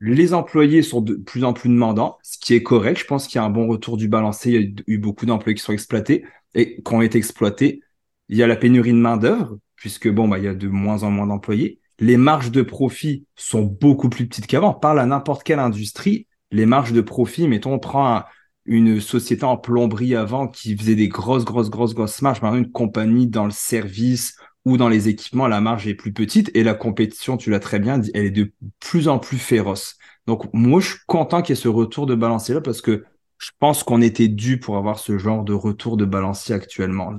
[0.03, 2.99] Les employés sont de plus en plus demandants, ce qui est correct.
[2.99, 4.49] Je pense qu'il y a un bon retour du balancé.
[4.49, 6.25] Il y a eu beaucoup d'employés qui sont exploités
[6.55, 7.81] et qui ont été exploités.
[8.27, 11.03] Il y a la pénurie de main-d'œuvre, puisque bon, bah, il y a de moins
[11.03, 11.79] en moins d'employés.
[11.99, 14.73] Les marges de profit sont beaucoup plus petites qu'avant.
[14.73, 18.23] Parle à n'importe quelle industrie, les marges de profit, mettons, on prend
[18.65, 22.41] une société en plomberie avant qui faisait des grosses, grosses, grosses, grosses marges.
[22.41, 24.35] Maintenant, une compagnie dans le service
[24.65, 27.79] ou dans les équipements, la marge est plus petite et la compétition, tu l'as très
[27.79, 29.97] bien dit, elle est de plus en plus féroce.
[30.27, 33.03] Donc, moi, je suis content qu'il y ait ce retour de balancier là parce que
[33.39, 37.13] je pense qu'on était dû pour avoir ce genre de retour de balancier actuellement.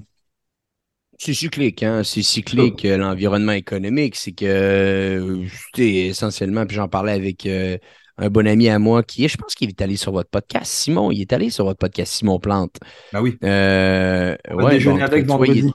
[1.18, 2.02] C'est cyclique, hein?
[2.04, 4.16] C'est cyclique, euh, l'environnement économique.
[4.16, 5.44] C'est que,
[5.76, 7.76] essentiellement, puis j'en parlais avec euh,
[8.18, 10.72] un bon ami à moi qui est, je pense qu'il est allé sur votre podcast.
[10.72, 12.76] Simon, il est allé sur votre podcast, Simon Plante.
[13.12, 13.36] Ben oui.
[13.44, 15.72] Euh, On ouais, déjeuner avec vendredi.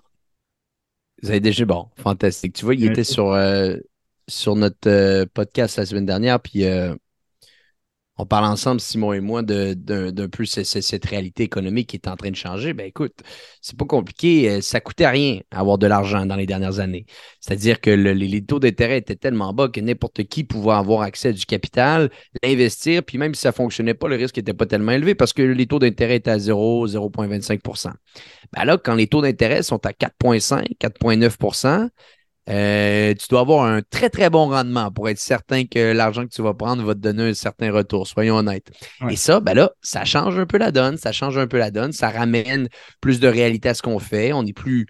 [1.22, 2.54] Vous avez déjà, bon, fantastique.
[2.54, 3.78] Tu vois, il était sur, euh,
[4.28, 6.96] sur notre euh, podcast la semaine dernière, puis euh,
[8.18, 12.32] on parle ensemble, Simon et moi, d'un peu cette, réalité économique qui est en train
[12.32, 12.74] de changer.
[12.74, 13.14] Ben écoute,
[13.62, 14.50] c'est pas compliqué.
[14.50, 17.06] Euh, ça coûtait rien avoir de l'argent dans les dernières années.
[17.40, 21.34] C'est-à-dire que les, taux d'intérêt étaient tellement bas que n'importe qui pouvait avoir accès à
[21.34, 22.10] du capital,
[22.44, 25.42] l'investir, puis même si ça fonctionnait pas, le risque n'était pas tellement élevé parce que
[25.42, 27.92] les taux d'intérêt étaient à 0, 0,25%
[28.54, 31.82] ben là, quand les taux d'intérêt sont à 4,5, 4,9
[32.50, 36.34] euh, tu dois avoir un très, très bon rendement pour être certain que l'argent que
[36.34, 38.72] tu vas prendre va te donner un certain retour, soyons honnêtes.
[39.10, 41.72] Et ça, ben là, ça change un peu la donne, ça change un peu la
[41.72, 42.70] donne, ça ramène
[43.02, 44.88] plus de réalité à ce qu'on fait, on est plus,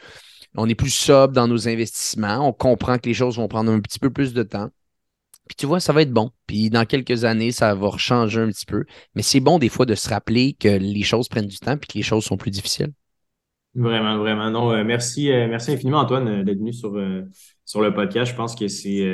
[0.55, 3.79] on est plus sobre dans nos investissements, on comprend que les choses vont prendre un
[3.79, 4.69] petit peu plus de temps.
[5.47, 6.31] Puis tu vois, ça va être bon.
[6.45, 8.83] Puis dans quelques années, ça va changer un petit peu.
[9.15, 11.79] Mais c'est bon des fois de se rappeler que les choses prennent du temps et
[11.79, 12.91] que les choses sont plus difficiles.
[13.77, 14.49] Vraiment, vraiment.
[14.49, 16.99] Non, euh, merci, euh, merci infiniment, Antoine, euh, d'être venu sur,
[17.63, 18.31] sur le podcast.
[18.31, 19.05] Je pense que c'est.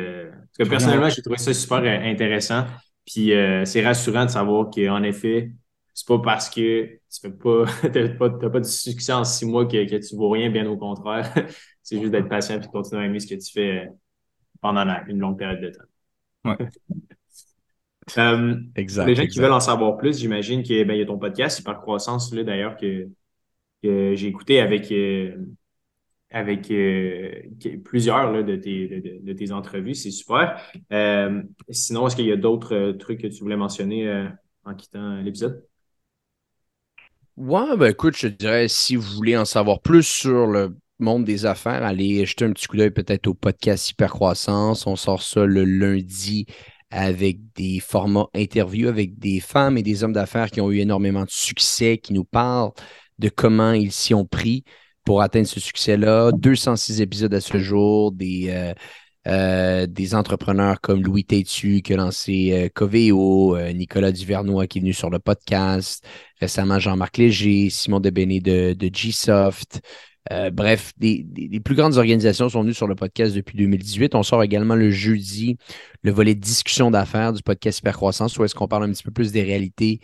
[0.57, 2.63] parce que personnellement, j'ai trouvé ça super intéressant.
[3.05, 3.33] Puis
[3.65, 5.51] c'est rassurant de savoir qu'en effet,
[5.93, 9.83] c'est pas parce que tu n'as pas, pas, pas de succès en six mois que,
[9.83, 11.29] que tu ne vaux rien, bien au contraire.
[11.83, 13.89] c'est juste d'être patient et de continuer à aimer ce que tu fais
[14.61, 15.83] pendant une longue période de temps.
[16.45, 16.57] Ouais.
[18.77, 19.07] exact.
[19.07, 21.81] Les gens qui veulent en savoir plus, j'imagine qu'il ben, y a ton podcast, Super
[21.81, 23.09] Croissance, là, d'ailleurs, que
[23.83, 25.35] que j'ai écouté avec, euh,
[26.31, 27.43] avec euh,
[27.83, 29.93] plusieurs de, tes, de, tes entrevues.
[29.93, 30.59] C'est super.
[30.91, 34.29] Euh, sinon, est-ce qu'il y a d'autres trucs que tu voulais mentionner
[34.63, 35.63] en quittant l'épisode?
[37.35, 41.45] Ouais, ben écoute, je dirais, si vous voulez en savoir plus sur le monde des
[41.45, 44.85] affaires, allez jeter un petit coup d'œil peut-être au podcast Hypercroissance.
[44.85, 46.45] On sort ça le lundi
[46.91, 51.23] avec des formats interviews avec des femmes et des hommes d'affaires qui ont eu énormément
[51.23, 52.71] de succès, qui nous parlent
[53.23, 54.65] de comment ils s'y ont pris
[55.05, 56.31] pour atteindre ce succès-là.
[56.33, 58.73] 206 épisodes à ce jour, des, euh,
[59.27, 64.93] euh, entrepreneurs comme Louis Tétu qui a lancé euh, Coveo, Nicolas Duvernois qui est venu
[64.93, 66.05] sur le podcast,
[66.41, 69.79] récemment Jean-Marc Léger, Simon Debéné de, de Gsoft.
[70.51, 71.25] bref, des,
[71.63, 74.15] plus grandes organisations sont venues sur le podcast depuis 2018.
[74.15, 75.57] On sort également le jeudi
[76.01, 79.31] le volet discussion d'affaires du podcast Hypercroissance, où est-ce qu'on parle un petit peu plus
[79.31, 80.01] des réalités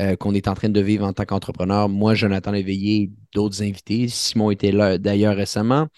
[0.00, 1.88] euh, qu'on est en train de vivre en tant qu'entrepreneur.
[1.88, 4.08] Moi, Jonathan Léveillé, d'autres invités.
[4.08, 5.88] Simon était là d'ailleurs récemment.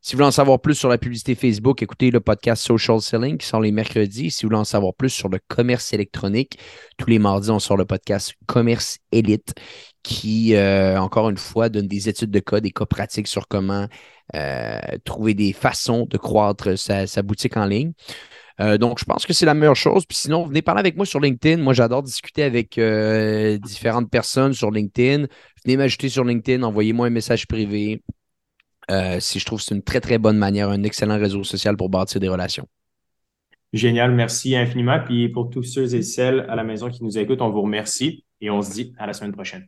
[0.00, 3.38] Si vous voulez en savoir plus sur la publicité Facebook, écoutez le podcast Social Selling
[3.38, 4.32] qui sort les mercredis.
[4.32, 6.58] Si vous voulez en savoir plus sur le commerce électronique,
[6.98, 9.54] tous les mardis, on sort le podcast Commerce Elite
[10.02, 13.86] qui, euh, encore une fois, donne des études de cas, des cas pratiques sur comment
[14.34, 17.92] euh, trouver des façons de croître sa boutique en ligne.
[18.60, 20.04] Euh, donc, je pense que c'est la meilleure chose.
[20.06, 21.62] Puis sinon, venez parler avec moi sur LinkedIn.
[21.62, 25.26] Moi, j'adore discuter avec euh, différentes personnes sur LinkedIn.
[25.64, 28.02] Venez m'ajouter sur LinkedIn, envoyez-moi un message privé.
[28.90, 31.76] Euh, si je trouve que c'est une très, très bonne manière, un excellent réseau social
[31.76, 32.66] pour bâtir des relations.
[33.72, 35.00] Génial, merci infiniment.
[35.04, 38.24] Puis pour tous ceux et celles à la maison qui nous écoutent, on vous remercie
[38.40, 39.66] et on se dit à la semaine prochaine.